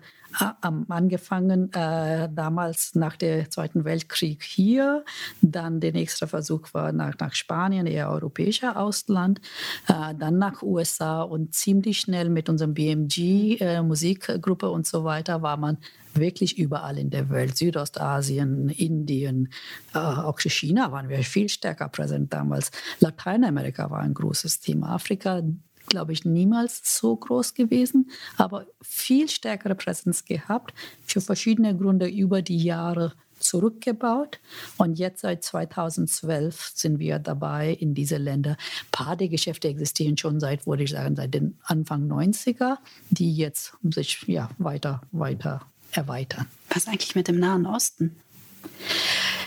am 0.61 0.85
angefangen 0.89 1.71
äh, 1.73 2.27
damals 2.33 2.95
nach 2.95 3.15
dem 3.15 3.49
Zweiten 3.51 3.85
Weltkrieg 3.85 4.43
hier, 4.43 5.05
dann 5.41 5.79
der 5.79 5.93
nächste 5.93 6.27
Versuch 6.27 6.73
war 6.73 6.91
nach, 6.91 7.17
nach 7.19 7.33
Spanien, 7.33 7.85
eher 7.85 8.09
europäischer 8.09 8.77
Ausland, 8.77 9.39
äh, 9.87 10.13
dann 10.15 10.39
nach 10.39 10.61
USA 10.61 11.21
und 11.21 11.53
ziemlich 11.53 11.99
schnell 11.99 12.29
mit 12.29 12.49
unserem 12.49 12.73
BMG 12.73 13.61
äh, 13.61 13.81
Musikgruppe 13.81 14.69
und 14.69 14.87
so 14.87 15.03
weiter 15.03 15.41
war 15.41 15.55
man 15.55 15.77
wirklich 16.15 16.57
überall 16.57 16.97
in 16.97 17.09
der 17.09 17.29
Welt, 17.29 17.57
Südostasien, 17.57 18.69
Indien, 18.69 19.49
äh, 19.93 19.99
auch 19.99 20.39
China 20.39 20.91
waren 20.91 21.09
wir 21.09 21.23
viel 21.23 21.49
stärker 21.49 21.89
präsent 21.89 22.33
damals. 22.33 22.71
Lateinamerika 22.99 23.89
war 23.89 23.99
ein 23.99 24.13
großes 24.13 24.59
Thema. 24.59 24.93
Afrika 24.93 25.41
glaube 25.87 26.13
ich, 26.13 26.25
niemals 26.25 26.81
so 26.97 27.15
groß 27.15 27.53
gewesen, 27.53 28.09
aber 28.37 28.65
viel 28.81 29.29
stärkere 29.29 29.75
Präsenz 29.75 30.25
gehabt, 30.25 30.73
für 31.05 31.21
verschiedene 31.21 31.77
Gründe 31.77 32.07
über 32.07 32.41
die 32.41 32.63
Jahre 32.63 33.13
zurückgebaut. 33.39 34.39
Und 34.77 34.97
jetzt 34.97 35.21
seit 35.21 35.43
2012 35.43 36.71
sind 36.73 36.99
wir 36.99 37.19
dabei 37.19 37.71
in 37.71 37.93
diese 37.93 38.17
Länder. 38.17 38.51
Ein 38.51 38.91
paar 38.91 39.15
der 39.17 39.27
Geschäfte 39.27 39.67
existieren 39.67 40.17
schon 40.17 40.39
seit, 40.39 40.65
würde 40.65 40.83
ich 40.83 40.91
sagen, 40.91 41.15
seit 41.15 41.33
den 41.33 41.57
Anfang 41.63 42.09
90er, 42.09 42.77
die 43.09 43.35
jetzt 43.35 43.73
sich 43.83 44.23
ja, 44.27 44.49
weiter, 44.57 45.01
weiter 45.11 45.61
erweitern. 45.95 46.47
Was 46.69 46.87
eigentlich 46.87 47.15
mit 47.15 47.27
dem 47.27 47.39
Nahen 47.39 47.65
Osten? 47.65 48.15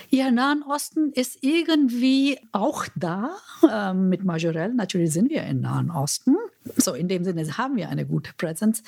Ja, 0.09 0.30
Nahen 0.30 0.62
Osten 0.62 1.12
ist 1.12 1.38
irgendwie 1.42 2.38
auch 2.52 2.87
da 2.94 3.37
äh, 3.68 3.92
mit 3.92 4.24
Majorel. 4.24 4.72
Natürlich 4.72 5.12
sind 5.12 5.30
wir 5.30 5.42
im 5.44 5.61
Nahen 5.61 5.90
Osten. 5.90 6.37
So 6.76 6.94
in 6.94 7.09
dem 7.09 7.24
Sinne 7.24 7.59
haben 7.59 7.76
wir 7.76 7.88
eine 7.88 8.06
gute 8.06 8.32
Präsenz. 8.35 8.82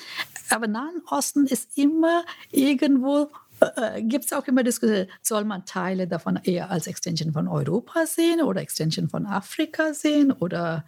Aber 0.49 0.67
Nahen 0.67 1.01
Osten 1.09 1.45
ist 1.45 1.77
immer 1.77 2.23
irgendwo 2.51 3.29
äh, 3.59 4.01
gibt 4.01 4.25
es 4.25 4.33
auch 4.33 4.47
immer 4.47 4.63
Diskussionen, 4.63 5.07
soll 5.21 5.43
man 5.43 5.65
Teile 5.65 6.07
davon 6.07 6.39
eher 6.43 6.69
als 6.69 6.87
Extension 6.87 7.33
von 7.33 7.47
Europa 7.47 8.05
sehen 8.05 8.41
oder 8.41 8.61
Extension 8.61 9.09
von 9.09 9.25
Afrika 9.25 9.93
sehen 9.93 10.31
oder 10.31 10.85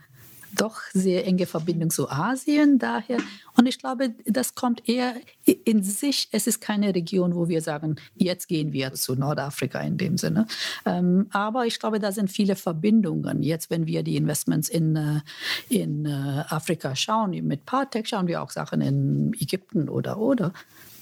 doch 0.56 0.82
sehr 0.94 1.26
enge 1.26 1.46
Verbindung 1.46 1.90
zu 1.90 2.10
Asien 2.10 2.80
daher. 2.80 3.20
Und 3.58 3.66
ich 3.66 3.80
glaube, 3.80 4.14
das 4.26 4.56
kommt 4.56 4.88
eher 4.88 5.16
in 5.46 5.84
sich. 5.84 6.30
Es 6.32 6.48
ist 6.48 6.62
keine 6.62 6.94
Region, 6.96 7.36
wo 7.36 7.48
wir 7.48 7.62
sagen, 7.62 7.98
jetzt 8.16 8.48
gehen 8.48 8.74
wir 8.74 8.94
zu 8.94 9.16
Nordafrika 9.16 9.80
in 9.82 9.98
dem 9.98 10.18
Sinne. 10.18 10.48
Ähm, 10.86 11.28
aber 11.32 11.66
ich 11.66 11.80
glaube, 11.80 12.00
da 12.00 12.12
sind 12.12 12.32
viele 12.32 12.56
Verbindungen. 12.56 13.44
Jetzt, 13.44 13.70
wenn 13.70 13.88
wir 13.88 14.04
die 14.04 14.16
Investments 14.16 14.70
in, 14.70 14.96
äh, 14.96 15.22
in 15.70 16.06
äh, 16.06 16.44
Afrika 16.50 16.96
schauen, 16.96 17.32
mit 17.32 17.66
Partec 17.66 18.08
schauen 18.08 18.28
wir 18.28 18.42
auch 18.42 18.52
Sachen 18.52 18.82
in 18.82 19.34
Ägypten 19.40 19.90
oder 19.90 20.18
oder 20.18 20.54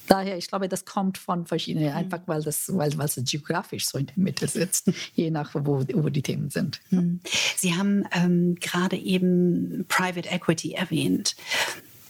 daher, 0.09 0.37
ich 0.37 0.47
glaube, 0.47 0.67
das 0.67 0.85
kommt 0.85 1.17
von 1.17 1.45
verschiedenen, 1.45 1.89
mhm. 1.89 1.95
einfach 1.95 2.19
weil 2.25 2.41
das, 2.41 2.75
weil, 2.75 2.97
weil 2.97 3.05
es 3.05 3.19
geografisch 3.23 3.87
so 3.87 3.97
in 3.97 4.07
der 4.07 4.17
Mitte 4.17 4.47
sitzt, 4.47 4.91
je 5.13 5.31
nach 5.31 5.53
wo, 5.53 5.85
wo 5.93 6.09
die 6.09 6.21
Themen 6.21 6.49
sind. 6.49 6.81
Mhm. 6.89 7.21
Sie 7.55 7.75
haben 7.75 8.05
ähm, 8.11 8.55
gerade 8.55 8.97
eben 8.97 9.85
Private 9.87 10.29
Equity 10.29 10.73
erwähnt. 10.73 11.35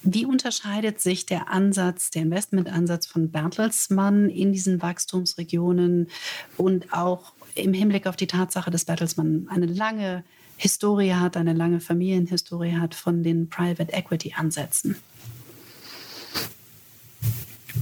Wie 0.02 0.26
unterscheidet 0.26 1.02
sich 1.02 1.26
der 1.26 1.50
Ansatz, 1.50 2.10
der 2.10 2.22
Investmentansatz 2.22 3.06
von 3.06 3.32
Bertelsmann 3.32 4.30
in 4.30 4.54
diesen 4.54 4.82
Wachstumsregionen 4.82 6.08
und 6.56 6.94
auch 6.94 7.34
im 7.56 7.74
Hinblick 7.74 8.08
auf 8.08 8.16
die 8.16 8.28
Tatsache, 8.28 8.72
dass 8.72 8.86
Bertelsmann 8.86 9.48
eine 9.50 9.66
lange 9.66 10.24
Historie 10.56 11.14
hat, 11.14 11.36
eine 11.36 11.54
lange 11.54 11.82
Familienhistorie 11.82 12.78
hat 12.78 12.96
von 12.96 13.24
den 13.24 13.50
Private 13.50 13.92
Equity 13.92 14.34
Ansätzen? 14.38 14.96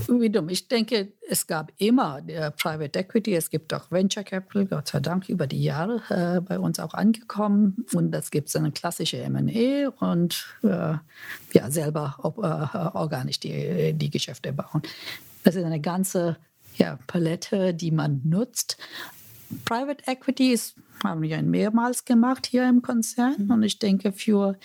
Wiederum, 0.07 0.49
ich 0.49 0.67
denke, 0.67 1.13
es 1.29 1.47
gab 1.47 1.71
immer 1.77 2.21
äh, 2.27 2.51
Private 2.51 2.99
Equity, 2.99 3.35
es 3.35 3.49
gibt 3.49 3.73
auch 3.73 3.91
Venture 3.91 4.23
Capital, 4.23 4.65
Gott 4.65 4.87
sei 4.87 4.99
Dank 4.99 5.29
über 5.29 5.47
die 5.47 5.63
Jahre 5.63 6.01
äh, 6.09 6.41
bei 6.41 6.59
uns 6.59 6.79
auch 6.79 6.93
angekommen. 6.93 7.85
Und 7.93 8.11
das 8.11 8.31
gibt 8.31 8.55
eine 8.55 8.71
klassische 8.71 9.17
M&A 9.17 9.89
und 10.05 10.47
äh, 10.63 10.95
ja, 11.53 11.69
selber 11.71 12.15
ob, 12.19 12.37
äh, 12.39 12.41
organisch 12.41 13.39
die, 13.39 13.93
die 13.93 14.09
Geschäfte 14.09 14.53
bauen. 14.53 14.81
Das 15.43 15.55
ist 15.55 15.63
eine 15.63 15.81
ganze 15.81 16.37
ja, 16.77 16.99
Palette, 17.07 17.73
die 17.73 17.91
man 17.91 18.21
nutzt. 18.23 18.77
Private 19.65 20.03
Equity 20.07 20.51
ist, 20.51 20.75
haben 21.03 21.21
wir 21.21 21.41
mehrmals 21.41 22.05
gemacht 22.05 22.45
hier 22.45 22.67
im 22.67 22.81
Konzern. 22.81 23.35
Mhm. 23.37 23.51
Und 23.51 23.63
ich 23.63 23.79
denke, 23.79 24.11
für 24.11 24.57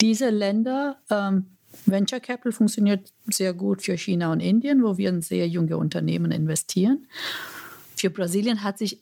diese 0.00 0.30
Länder 0.30 0.98
ähm, 1.10 1.46
Venture 1.86 2.20
Capital 2.20 2.52
funktioniert 2.52 3.12
sehr 3.26 3.54
gut 3.54 3.82
für 3.82 3.96
China 3.96 4.32
und 4.32 4.40
Indien, 4.40 4.82
wo 4.82 4.98
wir 4.98 5.08
in 5.08 5.22
sehr 5.22 5.48
junge 5.48 5.76
Unternehmen 5.76 6.30
investieren. 6.30 7.06
Für 7.96 8.10
Brasilien 8.10 8.62
hat 8.62 8.78
sich 8.78 9.00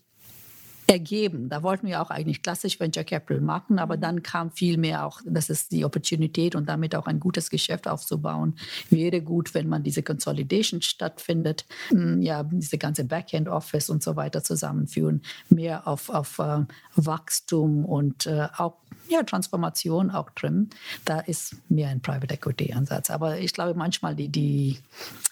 ergeben. 0.87 1.49
Da 1.49 1.63
wollten 1.63 1.87
wir 1.87 2.01
auch 2.01 2.11
eigentlich 2.11 2.43
klassisch 2.43 2.79
Venture 2.79 3.05
Capital 3.05 3.41
machen, 3.41 3.79
aber 3.79 3.97
mhm. 3.97 4.01
dann 4.01 4.23
kam 4.23 4.51
viel 4.51 4.79
mehr 4.79 5.07
auch, 5.07 5.21
das 5.25 5.51
ist 5.51 5.73
die 5.73 5.85
Opportunität 5.85 6.55
und 6.55 6.69
damit 6.69 6.95
auch 6.95 7.07
ein 7.07 7.21
gutes 7.21 7.51
Geschäft 7.51 7.89
aufzubauen. 7.89 8.55
Wäre 8.91 9.21
gut, 9.21 9.55
wenn 9.55 9.69
man 9.69 9.83
diese 9.83 10.03
Consolidation 10.03 10.83
stattfindet, 10.83 11.67
hm, 11.89 12.23
ja, 12.23 12.43
diese 12.45 12.79
ganze 12.79 13.05
Backend 13.05 13.49
Office 13.49 13.91
und 13.91 14.03
so 14.03 14.17
weiter 14.17 14.43
zusammenführen, 14.43 15.23
mehr 15.49 15.87
auf, 15.87 16.09
auf 16.09 16.39
uh, 16.39 16.65
Wachstum 16.95 17.85
und 17.85 18.27
uh, 18.27 18.47
auch 18.57 18.75
ja, 19.09 19.23
Transformation 19.23 20.11
auch 20.11 20.31
drin. 20.31 20.71
Da 21.05 21.21
ist 21.21 21.57
mehr 21.69 21.89
ein 21.89 22.01
Private 22.01 22.35
Equity 22.35 22.73
Ansatz. 22.73 23.11
Aber 23.11 23.39
ich 23.39 23.53
glaube 23.53 23.79
manchmal 23.79 24.15
die, 24.15 24.29
die 24.29 24.79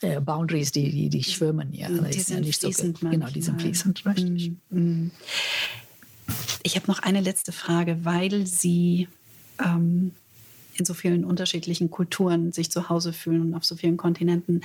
äh, 0.01 0.21
Boundaries, 0.21 0.73
die, 0.73 0.91
die, 0.91 1.09
die 1.09 1.25
schwimmen 1.25 1.73
ja. 1.73 1.89
Die 1.89 2.21
sind 2.21 2.37
ja 2.37 2.41
nicht 2.41 2.61
so, 2.61 2.71
Genau, 3.01 3.27
die 3.27 3.43
sind 3.43 3.61
fließend, 3.61 4.07
richtig. 4.07 4.53
Mm, 4.71 4.79
mm. 4.79 5.11
Ich 6.63 6.77
habe 6.77 6.87
noch 6.87 7.01
eine 7.01 7.21
letzte 7.21 7.53
Frage, 7.53 8.05
weil 8.05 8.47
Sie 8.47 9.09
ähm, 9.63 10.13
in 10.77 10.85
so 10.85 10.95
vielen 10.95 11.25
unterschiedlichen 11.25 11.91
Kulturen 11.91 12.53
sich 12.53 12.71
zu 12.71 12.89
Hause 12.89 13.13
fühlen 13.13 13.43
und 13.43 13.55
auf 13.55 13.65
so 13.65 13.77
vielen 13.77 13.97
Kontinenten. 13.97 14.63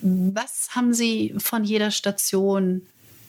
Was 0.00 0.74
haben 0.74 0.94
Sie 0.94 1.34
von 1.38 1.64
jeder 1.64 1.90
Station, 1.90 2.82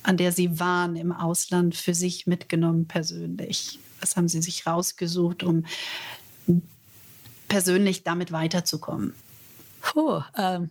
an 0.03 0.17
der 0.17 0.31
Sie 0.31 0.59
waren 0.59 0.95
im 0.95 1.11
Ausland, 1.11 1.75
für 1.75 1.93
sich 1.93 2.27
mitgenommen 2.27 2.85
persönlich? 2.87 3.79
Was 3.99 4.15
haben 4.15 4.27
Sie 4.27 4.41
sich 4.41 4.67
rausgesucht, 4.67 5.43
um 5.43 5.65
persönlich 7.47 8.03
damit 8.03 8.31
weiterzukommen? 8.31 9.13
Puh, 9.81 10.21
ähm, 10.37 10.69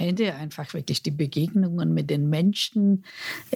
Ende 0.00 0.34
einfach 0.34 0.72
wirklich 0.74 1.02
die 1.02 1.10
Begegnungen 1.10 1.94
mit 1.94 2.10
den 2.10 2.28
Menschen, 2.28 3.04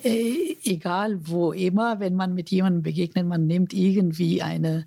äh, 0.02 0.57
egal 0.64 1.18
wo 1.26 1.52
immer, 1.52 2.00
wenn 2.00 2.14
man 2.14 2.35
mit 2.35 2.50
jemandem 2.50 2.83
begegnet, 2.83 3.26
man 3.26 3.46
nimmt 3.46 3.72
irgendwie 3.72 4.42
eine, 4.42 4.87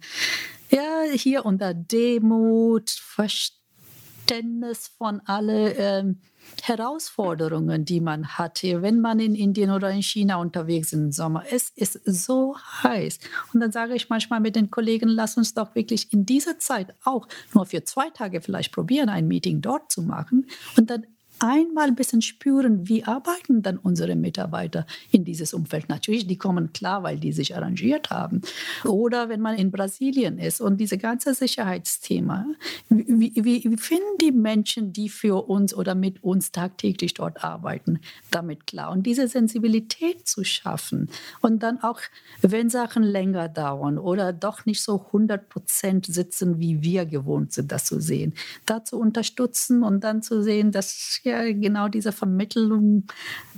ja, 0.69 1.03
hier 1.13 1.45
unter 1.45 1.73
Demut, 1.73 2.89
Verständnis 2.89 4.87
von 4.97 5.21
alle. 5.25 5.73
Ähm, 5.73 6.19
Herausforderungen, 6.63 7.85
die 7.85 8.01
man 8.01 8.27
hatte, 8.37 8.81
wenn 8.81 8.99
man 8.99 9.19
in 9.19 9.35
Indien 9.35 9.71
oder 9.71 9.91
in 9.91 10.01
China 10.01 10.37
unterwegs 10.37 10.87
ist 10.87 10.99
im 10.99 11.11
Sommer. 11.11 11.43
Es 11.51 11.69
ist 11.69 11.99
so 12.05 12.55
heiß. 12.83 13.19
Und 13.53 13.59
dann 13.59 13.71
sage 13.71 13.95
ich 13.95 14.09
manchmal 14.09 14.39
mit 14.39 14.55
den 14.55 14.71
Kollegen, 14.71 15.09
lass 15.09 15.37
uns 15.37 15.53
doch 15.53 15.75
wirklich 15.75 16.11
in 16.13 16.25
dieser 16.25 16.59
Zeit 16.59 16.95
auch 17.03 17.27
nur 17.53 17.65
für 17.65 17.83
zwei 17.83 18.09
Tage 18.09 18.41
vielleicht 18.41 18.73
probieren, 18.73 19.09
ein 19.09 19.27
Meeting 19.27 19.61
dort 19.61 19.91
zu 19.91 20.01
machen 20.01 20.47
und 20.77 20.89
dann 20.89 21.05
einmal 21.39 21.87
ein 21.87 21.95
bisschen 21.95 22.21
spüren, 22.21 22.87
wie 22.87 23.03
arbeiten 23.03 23.61
dann 23.61 23.77
unsere 23.77 24.15
Mitarbeiter 24.15 24.85
in 25.11 25.23
dieses 25.23 25.53
Umfeld. 25.53 25.89
Natürlich, 25.89 26.27
die 26.27 26.37
kommen 26.37 26.73
klar, 26.73 27.03
weil 27.03 27.19
die 27.19 27.31
sich 27.31 27.55
arrangiert 27.55 28.09
haben. 28.09 28.41
Oder 28.83 29.29
wenn 29.29 29.41
man 29.41 29.57
in 29.57 29.71
Brasilien 29.71 30.37
ist 30.39 30.61
und 30.61 30.77
diese 30.77 30.97
ganze 30.97 31.33
Sicherheitsthema, 31.33 32.45
wie, 32.89 33.33
wie, 33.35 33.63
wie 33.63 33.77
finden 33.77 34.17
die 34.21 34.31
Menschen, 34.31 34.93
die 34.93 35.09
für 35.09 35.47
uns 35.47 35.73
oder 35.73 35.95
mit 35.95 36.23
uns 36.23 36.51
tagtäglich 36.51 37.13
dort 37.13 37.43
arbeiten, 37.43 37.99
damit 38.31 38.67
klar? 38.67 38.91
Und 38.91 39.03
diese 39.03 39.27
Sensibilität 39.27 40.27
zu 40.27 40.43
schaffen 40.43 41.09
und 41.41 41.63
dann 41.63 41.81
auch, 41.81 41.99
wenn 42.41 42.69
Sachen 42.69 43.03
länger 43.03 43.49
dauern 43.49 43.97
oder 43.97 44.33
doch 44.33 44.65
nicht 44.65 44.81
so 44.81 45.05
100 45.07 45.49
Prozent 45.49 46.05
sitzen, 46.05 46.59
wie 46.59 46.81
wir 46.81 47.05
gewohnt 47.05 47.53
sind, 47.53 47.71
das 47.71 47.85
zu 47.85 47.99
sehen, 47.99 48.33
da 48.65 48.83
zu 48.83 48.99
unterstützen 48.99 49.83
und 49.83 50.03
dann 50.03 50.21
zu 50.21 50.41
sehen, 50.41 50.71
dass 50.71 51.21
ja 51.27 51.51
genau 51.53 51.87
diese 51.87 52.11
Vermittlung 52.11 53.05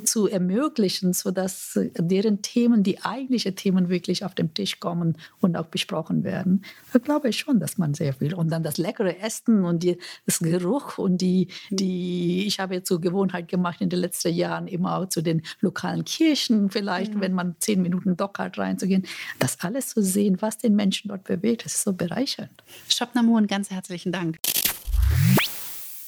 zu 0.03 0.27
ermöglichen, 0.27 1.13
sodass 1.13 1.79
deren 1.97 2.41
Themen, 2.41 2.83
die 2.83 3.01
eigentlichen 3.01 3.55
Themen 3.55 3.89
wirklich 3.89 4.25
auf 4.25 4.35
den 4.35 4.53
Tisch 4.53 4.79
kommen 4.79 5.17
und 5.39 5.55
auch 5.55 5.67
besprochen 5.67 6.23
werden. 6.23 6.63
Da 6.93 6.99
glaube 6.99 7.29
ich 7.29 7.37
schon, 7.37 7.59
dass 7.59 7.77
man 7.77 7.93
sehr 7.93 8.13
viel. 8.13 8.33
Und 8.33 8.49
dann 8.51 8.63
das 8.63 8.77
leckere 8.77 9.19
Essen 9.19 9.63
und 9.63 9.83
die, 9.83 9.97
das 10.25 10.39
Geruch 10.39 10.97
und 10.97 11.19
die, 11.21 11.47
die, 11.69 12.45
ich 12.47 12.59
habe 12.59 12.75
jetzt 12.75 12.89
so 12.89 12.99
Gewohnheit 12.99 13.47
gemacht 13.47 13.81
in 13.81 13.89
den 13.89 13.99
letzten 13.99 14.33
Jahren 14.33 14.67
immer 14.67 14.97
auch 14.97 15.07
zu 15.07 15.21
den 15.21 15.41
lokalen 15.61 16.05
Kirchen 16.05 16.69
vielleicht, 16.69 17.15
mhm. 17.15 17.21
wenn 17.21 17.33
man 17.33 17.55
zehn 17.59 17.81
Minuten 17.81 18.17
Dock 18.17 18.39
hat 18.39 18.57
reinzugehen. 18.57 19.05
Das 19.39 19.59
alles 19.61 19.87
zu 19.89 20.01
sehen, 20.01 20.37
was 20.39 20.57
den 20.57 20.75
Menschen 20.75 21.09
dort 21.09 21.23
bewegt, 21.23 21.65
das 21.65 21.75
ist 21.75 21.83
so 21.83 21.93
bereichernd. 21.93 22.63
Shopnamun, 22.89 23.47
ganz 23.47 23.69
herzlichen 23.69 24.11
Dank. 24.11 24.39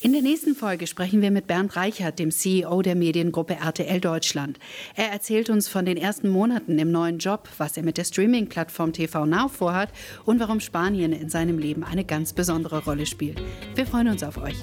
In 0.04 0.14
der 0.14 0.24
nächsten 0.24 0.56
Folge 0.56 0.88
sprechen 0.88 1.22
wir 1.22 1.30
mit 1.30 1.46
Bernd 1.46 1.76
Reichert, 1.76 2.18
dem 2.18 2.32
CEO 2.32 2.82
der 2.82 2.96
Mediengruppe 2.96 3.58
RTL 3.58 4.02
Deutschland. 4.02 4.58
Er 4.96 5.12
erzählt 5.12 5.52
uns 5.52 5.68
von 5.68 5.86
den 5.86 5.96
ersten 5.96 6.28
Monaten 6.28 6.80
im 6.80 6.92
neuen 6.92 7.20
Job, 7.20 7.48
was 7.60 7.78
er 7.78 7.84
mit 7.84 8.00
der 8.00 8.06
Streaming-Plattform 8.06 8.94
TV 8.94 9.28
Now 9.28 9.48
vorhat 9.48 9.90
und 10.26 10.40
warum 10.40 10.60
Spanien 10.60 11.14
in 11.14 11.30
seinem 11.30 11.60
Leben 11.60 11.84
eine 11.84 12.04
ganz 12.04 12.34
besondere 12.34 12.84
Rolle 12.84 13.06
spielt. 13.06 13.44
Wir 13.76 13.86
freuen 13.86 14.08
uns 14.08 14.24
auf 14.24 14.40
euch. 14.40 14.58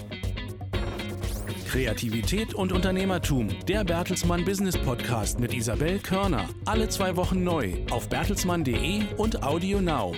Kreativität 1.68 2.55
und 2.55 2.72
Unternehmertum, 2.72 3.48
der 3.68 3.85
Bertelsmann 3.85 4.44
Business 4.44 4.77
Podcast 4.77 5.38
mit 5.38 5.55
Isabel 5.55 6.01
Körner. 6.01 6.48
Alle 6.64 6.88
zwei 6.88 7.14
Wochen 7.14 7.44
neu 7.44 7.74
auf 7.90 8.09
bertelsmann.de 8.09 9.03
und 9.16 9.44
Audio 9.44 9.81
Now. 9.81 10.16